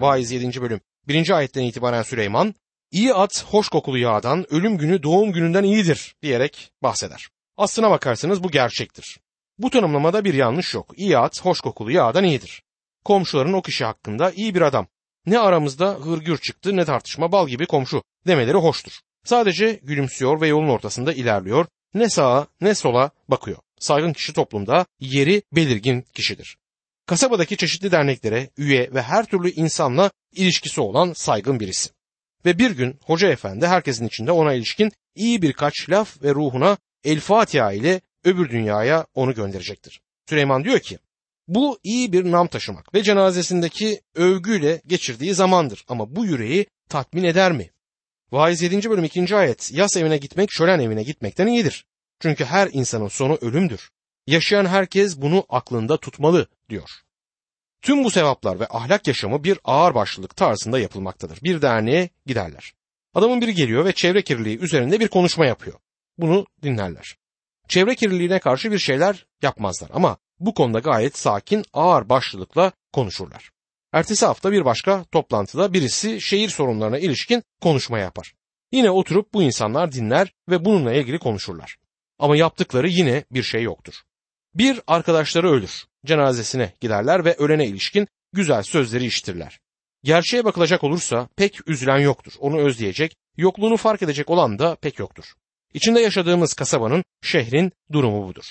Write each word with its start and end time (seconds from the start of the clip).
Vaiz 0.00 0.32
7. 0.32 0.60
bölüm 0.60 0.80
1. 1.08 1.30
ayetten 1.30 1.62
itibaren 1.62 2.02
Süleyman, 2.02 2.54
iyi 2.90 3.14
at 3.14 3.44
hoş 3.44 3.68
kokulu 3.68 3.98
yağdan, 3.98 4.54
ölüm 4.54 4.78
günü 4.78 5.02
doğum 5.02 5.32
gününden 5.32 5.64
iyidir 5.64 6.14
diyerek 6.22 6.72
bahseder. 6.82 7.28
Aslına 7.56 7.90
bakarsanız 7.90 8.44
bu 8.44 8.50
gerçektir. 8.50 9.20
Bu 9.58 9.70
tanımlamada 9.70 10.24
bir 10.24 10.34
yanlış 10.34 10.74
yok. 10.74 10.94
İyi 10.96 11.18
at 11.18 11.44
hoş 11.44 11.60
kokulu 11.60 11.90
yağdan 11.90 12.24
iyidir. 12.24 12.62
Komşuların 13.04 13.52
o 13.52 13.62
kişi 13.62 13.84
hakkında 13.84 14.30
iyi 14.30 14.54
bir 14.54 14.60
adam. 14.60 14.86
Ne 15.26 15.38
aramızda 15.38 15.90
hırgür 15.94 16.38
çıktı 16.38 16.76
ne 16.76 16.84
tartışma 16.84 17.32
bal 17.32 17.48
gibi 17.48 17.66
komşu 17.66 18.02
demeleri 18.26 18.56
hoştur. 18.56 18.92
Sadece 19.24 19.80
gülümsüyor 19.82 20.40
ve 20.40 20.48
yolun 20.48 20.68
ortasında 20.68 21.12
ilerliyor. 21.12 21.66
Ne 21.94 22.08
sağa 22.08 22.46
ne 22.60 22.74
sola 22.74 23.10
bakıyor. 23.28 23.58
Saygın 23.78 24.12
kişi 24.12 24.32
toplumda 24.32 24.86
yeri 25.00 25.42
belirgin 25.52 26.04
kişidir. 26.14 26.56
Kasabadaki 27.06 27.56
çeşitli 27.56 27.92
derneklere 27.92 28.50
üye 28.56 28.90
ve 28.94 29.02
her 29.02 29.24
türlü 29.24 29.50
insanla 29.50 30.10
ilişkisi 30.32 30.80
olan 30.80 31.12
saygın 31.12 31.60
birisi. 31.60 31.90
Ve 32.44 32.58
bir 32.58 32.70
gün 32.70 32.98
hoca 33.04 33.28
efendi 33.28 33.66
herkesin 33.66 34.06
içinde 34.06 34.32
ona 34.32 34.52
ilişkin 34.52 34.92
iyi 35.14 35.42
birkaç 35.42 35.90
laf 35.90 36.22
ve 36.22 36.30
ruhuna 36.34 36.78
El 37.04 37.20
Fatiha 37.20 37.72
ile 37.72 38.00
öbür 38.24 38.50
dünyaya 38.50 39.06
onu 39.14 39.34
gönderecektir. 39.34 40.00
Süleyman 40.28 40.64
diyor 40.64 40.80
ki 40.80 40.98
bu 41.48 41.78
iyi 41.82 42.12
bir 42.12 42.24
nam 42.24 42.48
taşımak 42.48 42.94
ve 42.94 43.02
cenazesindeki 43.02 44.00
övgüyle 44.14 44.82
geçirdiği 44.86 45.34
zamandır 45.34 45.84
ama 45.88 46.16
bu 46.16 46.24
yüreği 46.24 46.66
tatmin 46.88 47.24
eder 47.24 47.52
mi? 47.52 47.70
Vaiz 48.32 48.62
7. 48.62 48.90
bölüm 48.90 49.04
2. 49.04 49.36
ayet 49.36 49.72
yas 49.72 49.96
evine 49.96 50.18
gitmek 50.18 50.52
şölen 50.52 50.78
evine 50.78 51.02
gitmekten 51.02 51.46
iyidir. 51.46 51.86
Çünkü 52.20 52.44
her 52.44 52.68
insanın 52.72 53.08
sonu 53.08 53.38
ölümdür. 53.40 53.90
Yaşayan 54.26 54.66
herkes 54.66 55.16
bunu 55.16 55.46
aklında 55.48 55.96
tutmalı 55.96 56.48
diyor. 56.68 56.90
Tüm 57.82 58.04
bu 58.04 58.10
sevaplar 58.10 58.60
ve 58.60 58.66
ahlak 58.70 59.06
yaşamı 59.06 59.44
bir 59.44 59.58
ağırbaşlılık 59.64 60.36
tarzında 60.36 60.78
yapılmaktadır. 60.78 61.38
Bir 61.42 61.62
derneğe 61.62 62.08
giderler. 62.26 62.72
Adamın 63.14 63.40
biri 63.40 63.54
geliyor 63.54 63.84
ve 63.84 63.92
çevre 63.92 64.22
kirliliği 64.22 64.58
üzerinde 64.58 65.00
bir 65.00 65.08
konuşma 65.08 65.46
yapıyor. 65.46 65.78
Bunu 66.18 66.46
dinlerler. 66.62 67.16
Çevre 67.68 67.94
kirliliğine 67.94 68.38
karşı 68.38 68.72
bir 68.72 68.78
şeyler 68.78 69.26
yapmazlar 69.42 69.90
ama 69.94 70.16
bu 70.40 70.54
konuda 70.54 70.78
gayet 70.78 71.18
sakin, 71.18 71.64
ağır 71.72 72.08
başlılıkla 72.08 72.72
konuşurlar. 72.92 73.50
Ertesi 73.92 74.26
hafta 74.26 74.52
bir 74.52 74.64
başka 74.64 75.04
toplantıda 75.04 75.72
birisi 75.72 76.20
şehir 76.20 76.48
sorunlarına 76.48 76.98
ilişkin 76.98 77.42
konuşma 77.60 77.98
yapar. 77.98 78.34
Yine 78.72 78.90
oturup 78.90 79.34
bu 79.34 79.42
insanlar 79.42 79.92
dinler 79.92 80.34
ve 80.48 80.64
bununla 80.64 80.92
ilgili 80.94 81.18
konuşurlar. 81.18 81.76
Ama 82.18 82.36
yaptıkları 82.36 82.88
yine 82.88 83.24
bir 83.30 83.42
şey 83.42 83.62
yoktur. 83.62 83.94
Bir 84.54 84.80
arkadaşları 84.86 85.50
ölür. 85.50 85.84
Cenazesine 86.04 86.72
giderler 86.80 87.24
ve 87.24 87.34
ölene 87.34 87.66
ilişkin 87.66 88.08
güzel 88.32 88.62
sözleri 88.62 89.04
işitirler. 89.06 89.60
Gerçeğe 90.02 90.44
bakılacak 90.44 90.84
olursa 90.84 91.28
pek 91.36 91.68
üzülen 91.68 91.98
yoktur. 91.98 92.32
Onu 92.38 92.60
özleyecek, 92.60 93.16
yokluğunu 93.36 93.76
fark 93.76 94.02
edecek 94.02 94.30
olan 94.30 94.58
da 94.58 94.74
pek 94.74 94.98
yoktur. 94.98 95.24
İçinde 95.74 96.00
yaşadığımız 96.00 96.54
kasabanın, 96.54 97.04
şehrin 97.22 97.72
durumu 97.92 98.28
budur. 98.28 98.44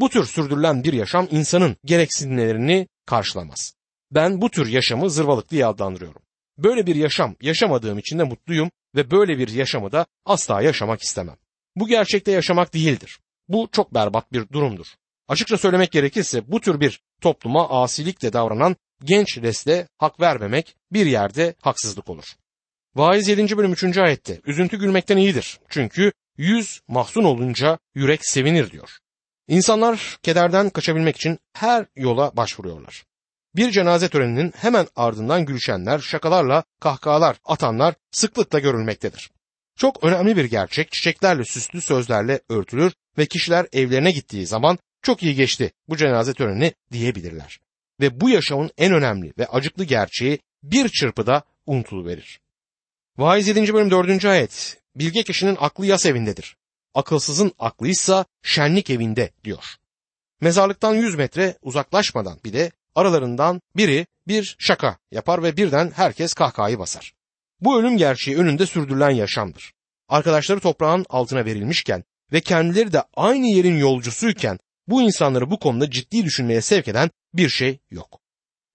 Bu 0.00 0.08
tür 0.08 0.24
sürdürülen 0.24 0.84
bir 0.84 0.92
yaşam 0.92 1.28
insanın 1.30 1.76
gereksinimlerini 1.84 2.88
karşılamaz. 3.06 3.72
Ben 4.10 4.40
bu 4.40 4.50
tür 4.50 4.66
yaşamı 4.66 5.10
zırvalık 5.10 5.50
diye 5.50 5.66
adlandırıyorum. 5.66 6.22
Böyle 6.58 6.86
bir 6.86 6.96
yaşam 6.96 7.36
yaşamadığım 7.40 7.98
için 7.98 8.18
de 8.18 8.24
mutluyum 8.24 8.70
ve 8.94 9.10
böyle 9.10 9.38
bir 9.38 9.48
yaşamı 9.48 9.92
da 9.92 10.06
asla 10.24 10.62
yaşamak 10.62 11.02
istemem. 11.02 11.36
Bu 11.76 11.88
gerçekte 11.88 12.32
yaşamak 12.32 12.74
değildir. 12.74 13.18
Bu 13.48 13.68
çok 13.72 13.94
berbat 13.94 14.32
bir 14.32 14.48
durumdur. 14.48 14.86
Açıkça 15.28 15.58
söylemek 15.58 15.92
gerekirse 15.92 16.52
bu 16.52 16.60
tür 16.60 16.80
bir 16.80 17.00
topluma 17.20 17.68
asilikle 17.68 18.32
davranan 18.32 18.76
genç 19.04 19.38
nesle 19.38 19.88
hak 19.98 20.20
vermemek 20.20 20.76
bir 20.92 21.06
yerde 21.06 21.54
haksızlık 21.60 22.10
olur. 22.10 22.24
Vaiz 22.94 23.28
7. 23.28 23.56
bölüm 23.56 23.72
3. 23.72 23.98
ayette 23.98 24.40
üzüntü 24.46 24.78
gülmekten 24.78 25.16
iyidir. 25.16 25.60
Çünkü 25.68 26.12
yüz 26.38 26.80
mahzun 26.88 27.24
olunca 27.24 27.78
yürek 27.94 28.20
sevinir 28.22 28.70
diyor. 28.70 28.90
İnsanlar 29.48 30.18
kederden 30.22 30.70
kaçabilmek 30.70 31.16
için 31.16 31.38
her 31.52 31.86
yola 31.96 32.36
başvuruyorlar. 32.36 33.04
Bir 33.56 33.70
cenaze 33.70 34.08
töreninin 34.08 34.52
hemen 34.56 34.86
ardından 34.96 35.44
gülüşenler, 35.44 35.98
şakalarla 35.98 36.64
kahkahalar 36.80 37.36
atanlar 37.44 37.94
sıklıkla 38.10 38.58
görülmektedir. 38.58 39.30
Çok 39.76 40.04
önemli 40.04 40.36
bir 40.36 40.44
gerçek 40.44 40.92
çiçeklerle 40.92 41.44
süslü 41.44 41.80
sözlerle 41.80 42.40
örtülür 42.48 42.92
ve 43.18 43.26
kişiler 43.26 43.66
evlerine 43.72 44.10
gittiği 44.10 44.46
zaman 44.46 44.78
çok 45.06 45.22
iyi 45.22 45.34
geçti 45.34 45.72
bu 45.88 45.96
cenaze 45.96 46.34
töreni 46.34 46.72
diyebilirler. 46.92 47.60
Ve 48.00 48.20
bu 48.20 48.30
yaşamın 48.30 48.70
en 48.78 48.92
önemli 48.92 49.32
ve 49.38 49.46
acıklı 49.46 49.84
gerçeği 49.84 50.38
bir 50.62 50.88
çırpıda 50.88 51.42
unutuluverir. 51.66 52.40
Vaiz 53.18 53.48
7. 53.48 53.74
bölüm 53.74 53.90
4. 53.90 54.24
ayet 54.24 54.82
Bilge 54.96 55.22
kişinin 55.22 55.56
aklı 55.60 55.86
yas 55.86 56.06
evindedir. 56.06 56.56
Akılsızın 56.94 57.52
aklıysa 57.58 58.24
şenlik 58.42 58.90
evinde 58.90 59.30
diyor. 59.44 59.64
Mezarlıktan 60.40 60.94
100 60.94 61.14
metre 61.14 61.58
uzaklaşmadan 61.62 62.38
bile 62.44 62.70
aralarından 62.94 63.60
biri 63.76 64.06
bir 64.28 64.56
şaka 64.58 64.98
yapar 65.10 65.42
ve 65.42 65.56
birden 65.56 65.92
herkes 65.94 66.34
kahkahayı 66.34 66.78
basar. 66.78 67.12
Bu 67.60 67.80
ölüm 67.80 67.96
gerçeği 67.96 68.38
önünde 68.38 68.66
sürdürülen 68.66 69.10
yaşamdır. 69.10 69.72
Arkadaşları 70.08 70.60
toprağın 70.60 71.06
altına 71.08 71.44
verilmişken 71.44 72.04
ve 72.32 72.40
kendileri 72.40 72.92
de 72.92 73.02
aynı 73.14 73.46
yerin 73.46 73.76
yolcusuyken 73.76 74.58
bu 74.88 75.02
insanları 75.02 75.50
bu 75.50 75.58
konuda 75.58 75.90
ciddi 75.90 76.24
düşünmeye 76.24 76.60
sevk 76.60 76.88
eden 76.88 77.10
bir 77.34 77.48
şey 77.48 77.78
yok. 77.90 78.20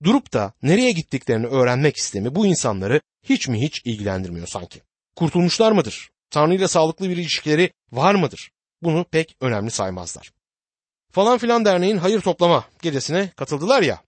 Durup 0.03 0.33
da 0.33 0.53
nereye 0.63 0.91
gittiklerini 0.91 1.47
öğrenmek 1.47 1.97
istemi 1.97 2.35
bu 2.35 2.45
insanları 2.45 3.01
hiç 3.23 3.47
mi 3.47 3.61
hiç 3.61 3.81
ilgilendirmiyor 3.85 4.47
sanki. 4.47 4.81
Kurtulmuşlar 5.15 5.71
mıdır? 5.71 6.09
Tanrı 6.29 6.55
ile 6.55 6.67
sağlıklı 6.67 7.09
bir 7.09 7.17
ilişkileri 7.17 7.73
var 7.91 8.15
mıdır? 8.15 8.51
Bunu 8.81 9.03
pek 9.03 9.35
önemli 9.41 9.71
saymazlar. 9.71 10.31
Falan 11.11 11.37
filan 11.37 11.65
derneğin 11.65 11.97
hayır 11.97 12.21
toplama 12.21 12.65
gecesine 12.81 13.29
katıldılar 13.35 13.81
ya. 13.81 14.01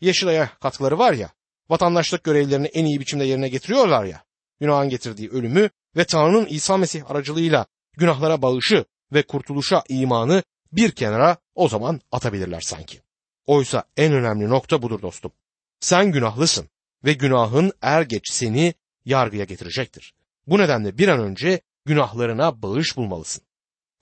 Yeşilay'a 0.00 0.50
katkıları 0.60 0.98
var 0.98 1.12
ya. 1.12 1.30
Vatandaşlık 1.70 2.24
görevlerini 2.24 2.66
en 2.66 2.84
iyi 2.84 3.00
biçimde 3.00 3.24
yerine 3.24 3.48
getiriyorlar 3.48 4.04
ya. 4.04 4.24
Günahın 4.60 4.88
getirdiği 4.88 5.30
ölümü 5.30 5.70
ve 5.96 6.04
Tanrı'nın 6.04 6.46
İsa 6.46 6.76
Mesih 6.76 7.10
aracılığıyla 7.10 7.66
günahlara 7.96 8.42
bağışı 8.42 8.84
ve 9.12 9.22
kurtuluşa 9.22 9.82
imanı 9.88 10.42
bir 10.72 10.90
kenara 10.90 11.36
o 11.54 11.68
zaman 11.68 12.00
atabilirler 12.12 12.60
sanki. 12.60 13.00
Oysa 13.46 13.84
en 13.96 14.12
önemli 14.12 14.48
nokta 14.48 14.82
budur 14.82 15.02
dostum. 15.02 15.32
Sen 15.80 16.12
günahlısın 16.12 16.68
ve 17.04 17.12
günahın 17.12 17.72
er 17.82 18.02
geç 18.02 18.30
seni 18.30 18.74
yargıya 19.04 19.44
getirecektir. 19.44 20.14
Bu 20.46 20.58
nedenle 20.58 20.98
bir 20.98 21.08
an 21.08 21.20
önce 21.20 21.60
günahlarına 21.84 22.62
bağış 22.62 22.96
bulmalısın. 22.96 23.42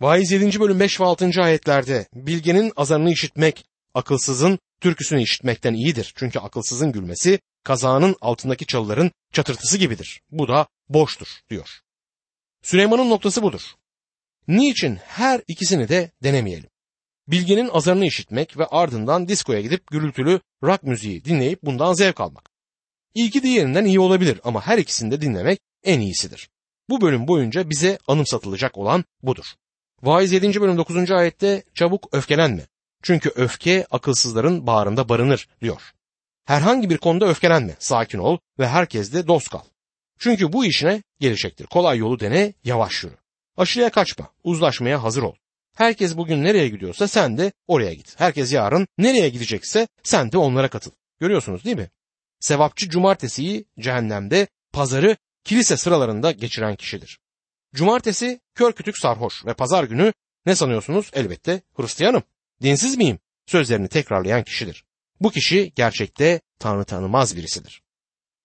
Vaiz 0.01 0.33
7. 0.33 0.61
bölüm 0.61 0.81
5 0.81 1.01
ve 1.01 1.05
6. 1.05 1.31
ayetlerde 1.43 2.07
bilgenin 2.15 2.73
azarını 2.77 3.13
işitmek, 3.13 3.65
akılsızın 3.95 4.59
türküsünü 4.81 5.23
işitmekten 5.23 5.75
iyidir. 5.75 6.13
Çünkü 6.17 6.39
akılsızın 6.39 6.93
gülmesi 6.93 7.41
kazağının 7.65 8.17
altındaki 8.21 8.67
çalıların 8.67 9.11
çatırtısı 9.33 9.79
gibidir. 9.79 10.21
Bu 10.31 10.49
da 10.49 10.67
boştur 10.89 11.29
diyor. 11.51 11.81
Süleyman'ın 12.63 13.11
noktası 13.11 13.43
budur. 13.43 13.63
Niçin 14.49 14.97
her 14.97 15.41
ikisini 15.49 15.89
de 15.89 16.11
denemeyelim? 16.23 16.71
Bilgenin 17.29 17.69
azarını 17.69 18.07
işitmek 18.07 18.59
ve 18.59 18.67
ardından 18.67 19.29
diskoya 19.29 19.61
gidip 19.61 19.87
gürültülü 19.87 20.41
rock 20.63 20.83
müziği 20.83 21.25
dinleyip 21.25 21.63
bundan 21.63 21.93
zevk 21.93 22.21
almak. 22.21 22.51
İlki 23.15 23.43
diğerinden 23.43 23.85
iyi 23.85 24.01
olabilir 24.01 24.41
ama 24.45 24.67
her 24.67 24.79
ikisini 24.79 25.11
de 25.11 25.21
dinlemek 25.21 25.61
en 25.85 26.01
iyisidir. 26.01 26.49
Bu 26.89 27.01
bölüm 27.01 27.29
boyunca 27.29 27.71
bize 27.71 27.99
anımsatılacak 28.07 28.79
olan 28.79 29.05
budur. 29.23 29.45
Vaiz 30.03 30.33
7. 30.33 30.61
bölüm 30.61 30.79
9. 30.79 31.11
ayette 31.11 31.63
çabuk 31.75 32.09
öfkelenme. 32.13 32.67
Çünkü 33.03 33.33
öfke 33.37 33.87
akılsızların 33.91 34.67
bağrında 34.67 35.09
barınır 35.09 35.49
diyor. 35.61 35.93
Herhangi 36.45 36.91
bir 36.91 36.99
konuda 36.99 37.29
öfkelenme, 37.29 37.77
sakin 37.79 38.19
ol 38.19 38.39
ve 38.59 38.69
herkesle 38.69 39.27
dost 39.27 39.49
kal. 39.49 39.65
Çünkü 40.19 40.53
bu 40.53 40.65
işine 40.65 41.03
gelecektir. 41.21 41.67
Kolay 41.67 41.99
yolu 41.99 42.21
dene, 42.21 42.55
yavaş 42.65 43.05
yürü. 43.05 43.18
Aşırıya 43.59 43.91
kaçma, 43.91 44.33
uzlaşmaya 44.45 45.03
hazır 45.03 45.23
ol. 45.23 45.35
Herkes 45.77 46.17
bugün 46.17 46.45
nereye 46.45 46.69
gidiyorsa 46.69 47.09
sen 47.09 47.39
de 47.39 47.53
oraya 47.67 47.95
git. 47.95 48.21
Herkes 48.21 48.53
yarın 48.53 48.89
nereye 48.99 49.29
gidecekse 49.29 49.89
sen 50.03 50.33
de 50.33 50.39
onlara 50.39 50.69
katıl. 50.69 50.91
Görüyorsunuz 51.21 51.65
değil 51.65 51.77
mi? 51.77 51.91
Sevapçı 52.41 52.89
cumartesiyi 52.89 53.65
cehennemde, 53.81 54.47
pazarı 54.73 55.17
kilise 55.45 55.77
sıralarında 55.77 56.31
geçiren 56.31 56.77
kişidir. 56.77 57.19
Cumartesi 57.75 58.41
kör 58.55 58.73
kütük 58.73 58.99
sarhoş 58.99 59.47
ve 59.47 59.55
pazar 59.55 59.85
günü 59.85 60.13
ne 60.47 60.55
sanıyorsunuz? 60.55 61.11
Elbette 61.13 61.63
Hristiyanım. 61.77 62.23
Dinsiz 62.63 62.97
miyim? 62.97 63.19
Sözlerini 63.47 63.89
tekrarlayan 63.89 64.45
kişidir. 64.45 64.85
Bu 65.21 65.31
kişi 65.31 65.73
gerçekte 65.75 66.41
Tanrı 66.59 66.85
tanımaz 66.85 67.37
birisidir. 67.37 67.83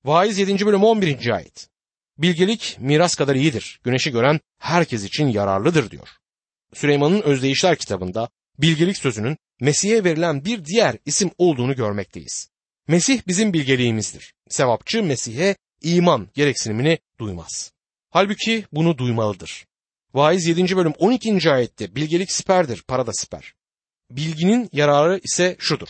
Vaiz 0.06 0.40
7. 0.40 0.66
bölüm 0.66 0.84
11. 0.84 1.30
ayet. 1.30 1.73
Bilgelik 2.18 2.78
miras 2.80 3.16
kadar 3.16 3.36
iyidir. 3.36 3.80
Güneşi 3.84 4.12
gören 4.12 4.40
herkes 4.58 5.04
için 5.04 5.28
yararlıdır 5.28 5.92
diyor. 5.92 6.08
Süleyman'ın 6.74 7.22
Özdeyişler 7.22 7.76
kitabında 7.76 8.30
bilgelik 8.60 8.98
sözünün 8.98 9.38
Mesih'e 9.60 10.04
verilen 10.04 10.46
bir 10.46 10.66
diğer 10.66 10.98
isim 11.06 11.32
olduğunu 11.38 11.76
görmekteyiz. 11.76 12.50
Mesih 12.88 13.22
bizim 13.28 13.54
bilgeliğimizdir. 13.54 14.34
Sevapçı 14.50 15.04
Mesih'e 15.04 15.56
iman 15.82 16.30
gereksinimini 16.34 17.00
duymaz. 17.20 17.72
Halbuki 18.10 18.66
bunu 18.72 18.98
duymalıdır. 18.98 19.66
Vaiz 20.14 20.48
7. 20.48 20.78
bölüm 20.78 20.94
12. 20.98 21.52
ayette 21.52 21.96
bilgelik 21.96 22.32
siperdir, 22.32 22.84
para 22.88 23.08
da 23.08 23.14
siper. 23.14 23.54
Bilginin 24.12 24.70
yararı 24.72 25.20
ise 25.24 25.56
şudur. 25.60 25.90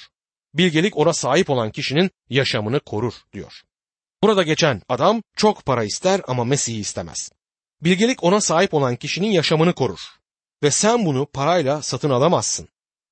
Bilgelik 0.54 0.98
ona 0.98 1.14
sahip 1.14 1.50
olan 1.50 1.72
kişinin 1.72 2.12
yaşamını 2.30 2.80
korur 2.80 3.14
diyor. 3.34 3.62
Burada 4.24 4.44
geçen 4.44 4.82
adam 4.90 5.24
çok 5.36 5.66
para 5.66 5.84
ister 5.84 6.22
ama 6.28 6.44
Mesih'i 6.44 6.80
istemez. 6.80 7.30
Bilgelik 7.82 8.24
ona 8.24 8.42
sahip 8.42 8.74
olan 8.74 8.96
kişinin 8.96 9.32
yaşamını 9.32 9.74
korur. 9.74 10.00
Ve 10.64 10.72
sen 10.72 11.06
bunu 11.06 11.26
parayla 11.26 11.82
satın 11.82 12.10
alamazsın. 12.10 12.68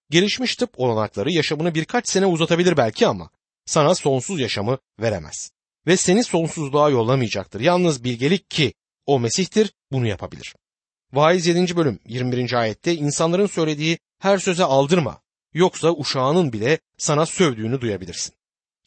Gelişmiş 0.10 0.56
tıp 0.56 0.80
olanakları 0.80 1.32
yaşamını 1.32 1.76
birkaç 1.76 2.10
sene 2.10 2.26
uzatabilir 2.26 2.78
belki 2.78 3.08
ama 3.08 3.30
sana 3.66 3.96
sonsuz 3.96 4.40
yaşamı 4.40 4.78
veremez. 5.00 5.52
Ve 5.88 5.98
seni 5.98 6.24
sonsuzluğa 6.24 6.90
yollamayacaktır. 6.90 7.62
Yalnız 7.62 8.04
bilgelik 8.04 8.52
ki 8.52 8.74
o 9.06 9.20
Mesih'tir 9.20 9.74
bunu 9.92 10.08
yapabilir. 10.08 10.56
Vaiz 11.14 11.48
7. 11.48 11.76
bölüm 11.76 12.00
21. 12.06 12.54
ayette 12.54 12.96
insanların 12.96 13.48
söylediği 13.48 14.00
her 14.20 14.38
söze 14.38 14.64
aldırma. 14.64 15.22
Yoksa 15.54 15.92
uşağının 15.92 16.54
bile 16.54 16.80
sana 16.98 17.26
sövdüğünü 17.26 17.82
duyabilirsin. 17.82 18.41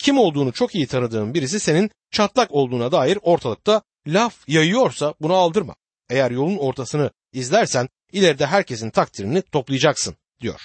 Kim 0.05 0.19
olduğunu 0.19 0.53
çok 0.53 0.75
iyi 0.75 0.87
tanıdığın 0.87 1.35
birisi 1.35 1.61
senin 1.61 1.91
çatlak 2.11 2.51
olduğuna 2.51 2.93
dair 2.93 3.19
ortalıkta 3.23 3.83
laf 4.07 4.49
yayıyorsa 4.49 5.15
bunu 5.21 5.35
aldırma. 5.35 5.75
Eğer 6.11 6.31
yolun 6.31 6.57
ortasını 6.57 7.11
izlersen 7.33 7.89
ileride 8.13 8.47
herkesin 8.47 8.91
takdirini 8.91 9.43
toplayacaksın 9.43 10.17
diyor. 10.41 10.61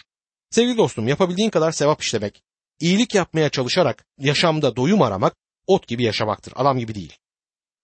Sevgili 0.50 0.77
dostum 0.77 1.07
yapabildiğin 1.07 1.50
kadar 1.50 1.71
sevap 1.71 2.01
işlemek, 2.01 2.41
iyilik 2.80 3.15
yapmaya 3.15 3.50
çalışarak 3.50 4.06
yaşamda 4.18 4.75
doyum 4.75 5.01
aramak 5.01 5.36
ot 5.68 5.88
gibi 5.88 6.03
yaşamaktır, 6.03 6.53
adam 6.56 6.80
gibi 6.80 6.95
değil. 6.95 7.18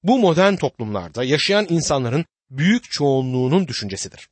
Bu 0.04 0.20
modern 0.20 0.56
toplumlarda 0.56 1.24
yaşayan 1.24 1.68
insanların 1.70 2.26
büyük 2.50 2.92
çoğunluğunun 2.92 3.68
düşüncesidir. 3.68 4.30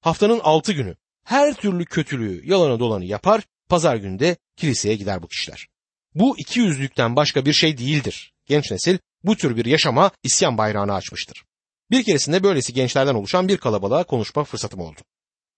Haftanın 0.00 0.40
altı 0.40 0.72
günü 0.72 0.96
her 1.24 1.54
türlü 1.54 1.84
kötülüğü 1.84 2.50
yalanı 2.50 2.80
dolanı 2.80 3.04
yapar, 3.04 3.42
pazar 3.68 3.96
günde 3.96 4.36
kiliseye 4.56 4.96
gider 4.96 5.22
bu 5.22 5.28
kişiler. 5.28 5.73
Bu 6.14 6.38
iki 6.38 6.60
yüzlükten 6.60 7.16
başka 7.16 7.46
bir 7.46 7.52
şey 7.52 7.78
değildir. 7.78 8.32
Genç 8.46 8.70
nesil 8.70 8.98
bu 9.24 9.36
tür 9.36 9.56
bir 9.56 9.64
yaşama 9.64 10.10
isyan 10.22 10.58
bayrağını 10.58 10.94
açmıştır. 10.94 11.44
Bir 11.90 12.04
keresinde 12.04 12.42
böylesi 12.42 12.72
gençlerden 12.72 13.14
oluşan 13.14 13.48
bir 13.48 13.56
kalabalığa 13.56 14.04
konuşma 14.04 14.44
fırsatım 14.44 14.80
oldu. 14.80 15.00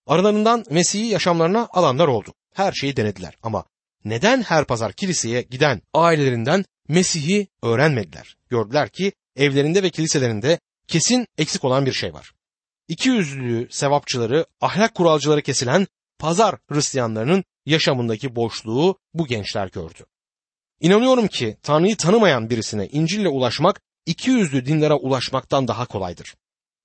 Aralarından 0.07 0.65
Mesih'i 0.71 1.07
yaşamlarına 1.07 1.69
alanlar 1.73 2.09
oldu. 2.09 2.35
Her 2.55 2.73
şeyi 2.73 2.97
denediler 2.97 3.37
ama 3.43 3.65
neden 4.05 4.43
her 4.43 4.65
pazar 4.65 4.93
kiliseye 4.93 5.43
giden 5.43 5.83
ailelerinden 5.95 6.65
Mesih'i 6.89 7.49
öğrenmediler? 7.63 8.37
Gördüler 8.51 8.89
ki 8.89 9.13
evlerinde 9.37 9.83
ve 9.83 9.91
kiliselerinde 9.91 10.59
kesin 10.89 11.27
eksik 11.39 11.65
olan 11.65 11.87
bir 11.87 11.93
şey 11.93 12.15
var. 12.15 12.33
İki 12.89 13.09
yüzlülüğü 13.09 13.69
sevapçıları, 13.71 14.47
ahlak 14.61 14.95
kuralcıları 14.95 15.43
kesilen 15.43 15.87
pazar 16.19 16.59
Hristiyanlarının 16.69 17.45
yaşamındaki 17.67 18.37
boşluğu 18.37 18.99
bu 19.15 19.27
gençler 19.27 19.69
gördü. 19.69 20.07
İnanıyorum 20.81 21.27
ki 21.27 21.57
Tanrı'yı 21.63 21.97
tanımayan 21.97 22.51
birisine 22.51 22.87
İncil'le 22.87 23.27
ulaşmak 23.27 23.81
iki 24.07 24.31
yüzlü 24.31 24.67
dinlere 24.67 24.95
ulaşmaktan 24.95 25.69
daha 25.69 25.87
kolaydır. 25.87 26.35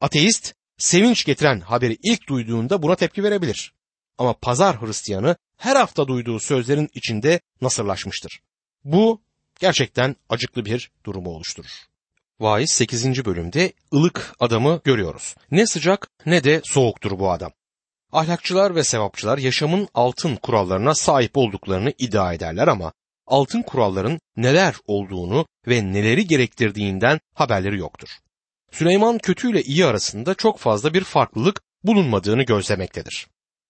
Ateist, 0.02 0.54
sevinç 0.78 1.26
getiren 1.26 1.60
haberi 1.60 1.98
ilk 2.04 2.30
duyduğunda 2.30 2.84
buna 2.84 2.96
tepki 2.96 3.24
verebilir. 3.24 3.74
Ama 4.18 4.34
pazar 4.34 4.82
Hristiyanı 4.82 5.36
her 5.58 5.76
hafta 5.76 6.08
duyduğu 6.08 6.40
sözlerin 6.40 6.90
içinde 6.94 7.40
nasırlaşmıştır. 7.62 8.42
Bu 8.84 9.22
gerçekten 9.60 10.16
acıklı 10.30 10.66
bir 10.66 10.92
durumu 11.06 11.30
oluşturur. 11.30 11.72
Vaiz 12.40 12.72
8. 12.72 13.26
bölümde 13.26 13.74
ılık 13.94 14.36
adamı 14.40 14.82
görüyoruz. 14.84 15.36
Ne 15.52 15.68
sıcak 15.68 16.08
ne 16.26 16.44
de 16.44 16.62
soğuktur 16.64 17.20
bu 17.20 17.32
adam. 17.32 17.52
Ahlakçılar 18.12 18.76
ve 18.76 18.84
sevapçılar 18.84 19.38
yaşamın 19.38 19.88
altın 19.94 20.36
kurallarına 20.36 20.96
sahip 20.96 21.38
olduklarını 21.38 21.94
iddia 21.98 22.34
ederler 22.34 22.68
ama 22.68 22.94
altın 23.28 23.62
kuralların 23.62 24.20
neler 24.38 24.76
olduğunu 24.88 25.46
ve 25.68 25.94
neleri 25.94 26.28
gerektirdiğinden 26.28 27.20
haberleri 27.34 27.78
yoktur. 27.80 28.10
Süleyman 28.72 29.18
kötü 29.18 29.52
ile 29.52 29.64
iyi 29.64 29.86
arasında 29.86 30.34
çok 30.34 30.60
fazla 30.60 30.94
bir 30.94 31.04
farklılık 31.04 31.62
bulunmadığını 31.84 32.44
gözlemektedir. 32.44 33.28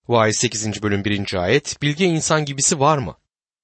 Vaiz 0.07 0.37
8. 0.37 0.83
bölüm 0.83 1.05
1. 1.05 1.33
ayet 1.33 1.81
Bilge 1.81 2.05
insan 2.05 2.45
gibisi 2.45 2.79
var 2.79 2.97
mı? 2.97 3.17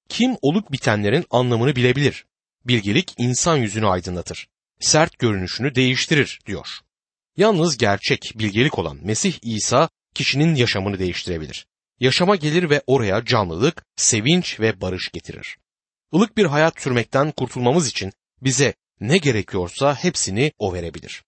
Kim 0.08 0.36
olup 0.42 0.72
bitenlerin 0.72 1.24
anlamını 1.30 1.76
bilebilir? 1.76 2.26
Bilgelik 2.64 3.14
insan 3.18 3.56
yüzünü 3.56 3.86
aydınlatır. 3.86 4.48
Sert 4.80 5.18
görünüşünü 5.18 5.74
değiştirir 5.74 6.40
diyor. 6.46 6.68
Yalnız 7.36 7.78
gerçek 7.78 8.32
bilgelik 8.34 8.78
olan 8.78 8.98
Mesih 9.02 9.38
İsa 9.42 9.88
kişinin 10.14 10.54
yaşamını 10.54 10.98
değiştirebilir. 10.98 11.66
Yaşama 12.00 12.36
gelir 12.36 12.70
ve 12.70 12.82
oraya 12.86 13.24
canlılık, 13.24 13.84
sevinç 13.96 14.60
ve 14.60 14.80
barış 14.80 15.10
getirir. 15.12 15.56
Ilık 16.12 16.36
bir 16.36 16.44
hayat 16.44 16.80
sürmekten 16.80 17.30
kurtulmamız 17.30 17.88
için 17.88 18.12
bize 18.42 18.74
ne 19.00 19.18
gerekiyorsa 19.18 19.94
hepsini 19.94 20.52
o 20.58 20.74
verebilir. 20.74 21.24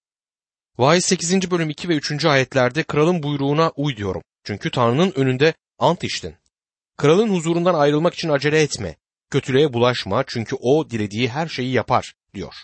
Vaiz 0.79 1.05
8. 1.05 1.51
bölüm 1.51 1.71
2 1.71 1.89
ve 1.89 1.97
3. 1.97 2.25
ayetlerde 2.25 2.83
kralın 2.83 3.23
buyruğuna 3.23 3.71
uy 3.77 3.97
diyorum. 3.97 4.23
Çünkü 4.45 4.71
Tanrı'nın 4.71 5.13
önünde 5.17 5.55
ant 5.79 6.05
içtin. 6.05 6.35
Kralın 6.97 7.29
huzurundan 7.29 7.75
ayrılmak 7.75 8.15
için 8.15 8.29
acele 8.29 8.63
etme. 8.63 8.97
Kötülüğe 9.31 9.73
bulaşma 9.73 10.25
çünkü 10.27 10.57
o 10.61 10.91
dilediği 10.91 11.29
her 11.29 11.49
şeyi 11.49 11.73
yapar 11.73 12.15
diyor. 12.35 12.55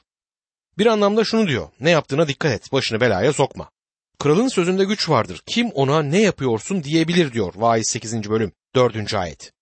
Bir 0.78 0.86
anlamda 0.86 1.24
şunu 1.24 1.48
diyor. 1.48 1.68
Ne 1.80 1.90
yaptığına 1.90 2.28
dikkat 2.28 2.52
et. 2.52 2.72
Başını 2.72 3.00
belaya 3.00 3.32
sokma. 3.32 3.70
Kralın 4.18 4.48
sözünde 4.48 4.84
güç 4.84 5.08
vardır. 5.08 5.42
Kim 5.46 5.70
ona 5.70 6.02
ne 6.02 6.20
yapıyorsun 6.20 6.84
diyebilir 6.84 7.32
diyor. 7.32 7.52
Vaiz 7.56 7.88
8. 7.88 8.30
bölüm 8.30 8.52
4. 8.74 9.14
ayet. 9.14 9.55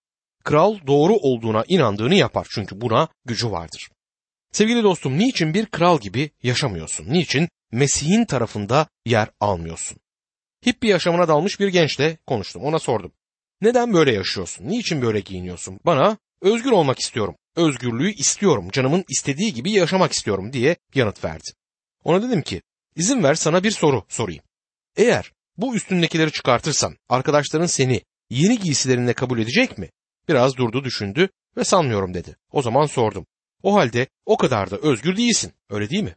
Kral 0.44 0.79
doğru 0.87 1.14
olduğuna 1.14 1.64
inandığını 1.69 2.14
yapar 2.14 2.46
çünkü 2.50 2.81
buna 2.81 3.08
gücü 3.25 3.50
vardır. 3.50 3.91
Sevgili 4.52 4.82
dostum 4.82 5.19
niçin 5.19 5.55
bir 5.55 5.67
kral 5.67 6.00
gibi 6.00 6.31
yaşamıyorsun? 6.43 7.12
Niçin 7.12 7.49
Mesih'in 7.73 8.25
tarafında 8.25 8.87
yer 9.06 9.29
almıyorsun? 9.41 9.99
Hippi 10.67 10.87
yaşamına 10.87 11.29
dalmış 11.29 11.61
bir 11.61 11.69
gençle 11.69 12.19
konuştum. 12.26 12.62
Ona 12.64 12.79
sordum. 12.79 13.12
Neden 13.61 13.93
böyle 13.93 14.12
yaşıyorsun? 14.12 14.69
Niçin 14.69 15.02
böyle 15.02 15.20
giyiniyorsun? 15.20 15.81
Bana 15.87 16.19
özgür 16.41 16.70
olmak 16.70 16.99
istiyorum. 16.99 17.37
Özgürlüğü 17.56 18.12
istiyorum. 18.12 18.69
Canımın 18.73 19.05
istediği 19.08 19.55
gibi 19.55 19.70
yaşamak 19.70 20.12
istiyorum 20.12 20.52
diye 20.52 20.76
yanıt 20.94 21.25
verdi. 21.25 21.50
Ona 22.05 22.23
dedim 22.23 22.43
ki 22.43 22.62
izin 22.97 23.23
ver 23.23 23.35
sana 23.35 23.64
bir 23.64 23.71
soru 23.71 24.04
sorayım. 24.09 24.42
Eğer 24.97 25.33
bu 25.57 25.76
üstündekileri 25.76 26.33
çıkartırsan 26.33 26.97
arkadaşların 27.09 27.66
seni 27.66 28.02
yeni 28.30 28.59
giysilerinle 28.59 29.12
kabul 29.12 29.38
edecek 29.38 29.78
mi? 29.78 29.90
Biraz 30.28 30.57
durdu 30.57 30.85
düşündü 30.85 31.28
ve 31.57 31.64
sanmıyorum 31.64 32.14
dedi. 32.14 32.37
O 32.52 32.62
zaman 32.62 32.87
sordum. 32.87 33.26
O 33.62 33.75
halde 33.75 34.07
o 34.26 34.37
kadar 34.37 34.71
da 34.71 34.76
özgür 34.76 35.16
değilsin 35.16 35.52
öyle 35.71 35.90
değil 35.90 36.02
mi? 36.02 36.16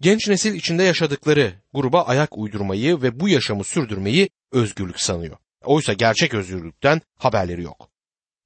Genç 0.00 0.28
nesil 0.28 0.54
içinde 0.54 0.82
yaşadıkları 0.82 1.54
gruba 1.74 2.02
ayak 2.02 2.38
uydurmayı 2.38 3.02
ve 3.02 3.20
bu 3.20 3.28
yaşamı 3.28 3.64
sürdürmeyi 3.64 4.30
özgürlük 4.52 5.00
sanıyor. 5.00 5.36
Oysa 5.64 5.92
gerçek 5.92 6.34
özgürlükten 6.34 7.00
haberleri 7.18 7.62
yok. 7.62 7.88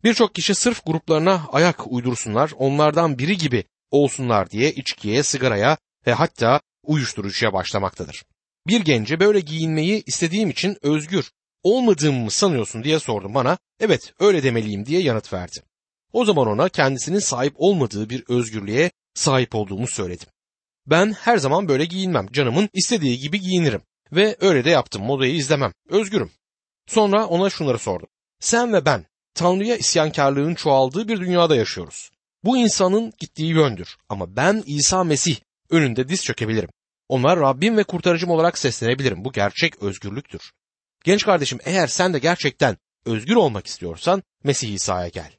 Birçok 0.05 0.35
kişi 0.35 0.55
sırf 0.55 0.87
gruplarına 0.87 1.47
ayak 1.53 1.93
uydursunlar, 1.93 2.51
onlardan 2.59 3.19
biri 3.19 3.37
gibi 3.37 3.65
olsunlar 3.91 4.51
diye 4.51 4.73
içkiye, 4.73 5.23
sigaraya 5.23 5.77
ve 6.07 6.13
hatta 6.13 6.61
uyuşturucuya 6.83 7.53
başlamaktadır. 7.53 8.25
Bir 8.67 8.81
gence 8.81 9.21
böyle 9.21 9.41
giyinmeyi 9.41 10.03
istediğim 10.07 10.51
için 10.51 10.77
özgür, 10.83 11.31
olmadığımı 11.67 12.25
mı 12.25 12.31
sanıyorsun 12.31 12.85
diye 12.85 12.99
sordum 12.99 13.35
bana. 13.35 13.59
Evet 13.81 14.13
öyle 14.21 14.43
demeliyim 14.43 14.87
diye 14.87 15.03
yanıt 15.03 15.33
verdi. 15.33 15.63
O 16.13 16.25
zaman 16.25 16.47
ona 16.49 16.69
kendisinin 16.69 17.19
sahip 17.19 17.55
olmadığı 17.57 18.11
bir 18.11 18.25
özgürlüğe 18.29 18.91
sahip 19.15 19.55
olduğumu 19.55 19.87
söyledim. 19.87 20.27
Ben 20.87 21.13
her 21.13 21.39
zaman 21.39 21.69
böyle 21.69 21.85
giyinmem. 21.85 22.27
Canımın 22.33 22.69
istediği 22.73 23.19
gibi 23.19 23.41
giyinirim. 23.41 23.83
Ve 24.13 24.37
öyle 24.41 24.65
de 24.65 24.71
yaptım. 24.71 25.03
Modayı 25.03 25.35
izlemem. 25.35 25.73
Özgürüm. 25.89 26.31
Sonra 26.87 27.27
ona 27.27 27.51
şunları 27.51 27.79
sordum. 27.79 28.09
Sen 28.41 28.73
ve 28.73 28.85
ben 28.85 29.05
Tanrı'ya 29.35 29.77
isyankarlığın 29.77 30.55
çoğaldığı 30.55 31.09
bir 31.09 31.21
dünyada 31.21 31.57
yaşıyoruz. 31.57 32.11
Bu 32.45 32.57
insanın 32.57 33.13
gittiği 33.19 33.51
yöndür. 33.51 33.97
Ama 34.09 34.37
ben 34.37 34.63
İsa 34.67 35.05
Mesih 35.05 35.37
önünde 35.71 36.09
diz 36.09 36.25
çökebilirim. 36.25 36.71
Onlar 37.09 37.41
Rabbim 37.41 37.77
ve 37.77 37.85
kurtarıcım 37.85 38.31
olarak 38.31 38.59
seslenebilirim. 38.59 39.25
Bu 39.25 39.33
gerçek 39.33 39.83
özgürlüktür. 39.83 40.53
Genç 41.07 41.25
kardeşim 41.25 41.59
eğer 41.65 41.87
sen 41.87 42.15
de 42.15 42.19
gerçekten 42.19 42.77
özgür 43.05 43.37
olmak 43.37 43.67
istiyorsan 43.67 44.23
Mesih 44.45 44.75
İsa'ya 44.75 45.09
gel. 45.09 45.33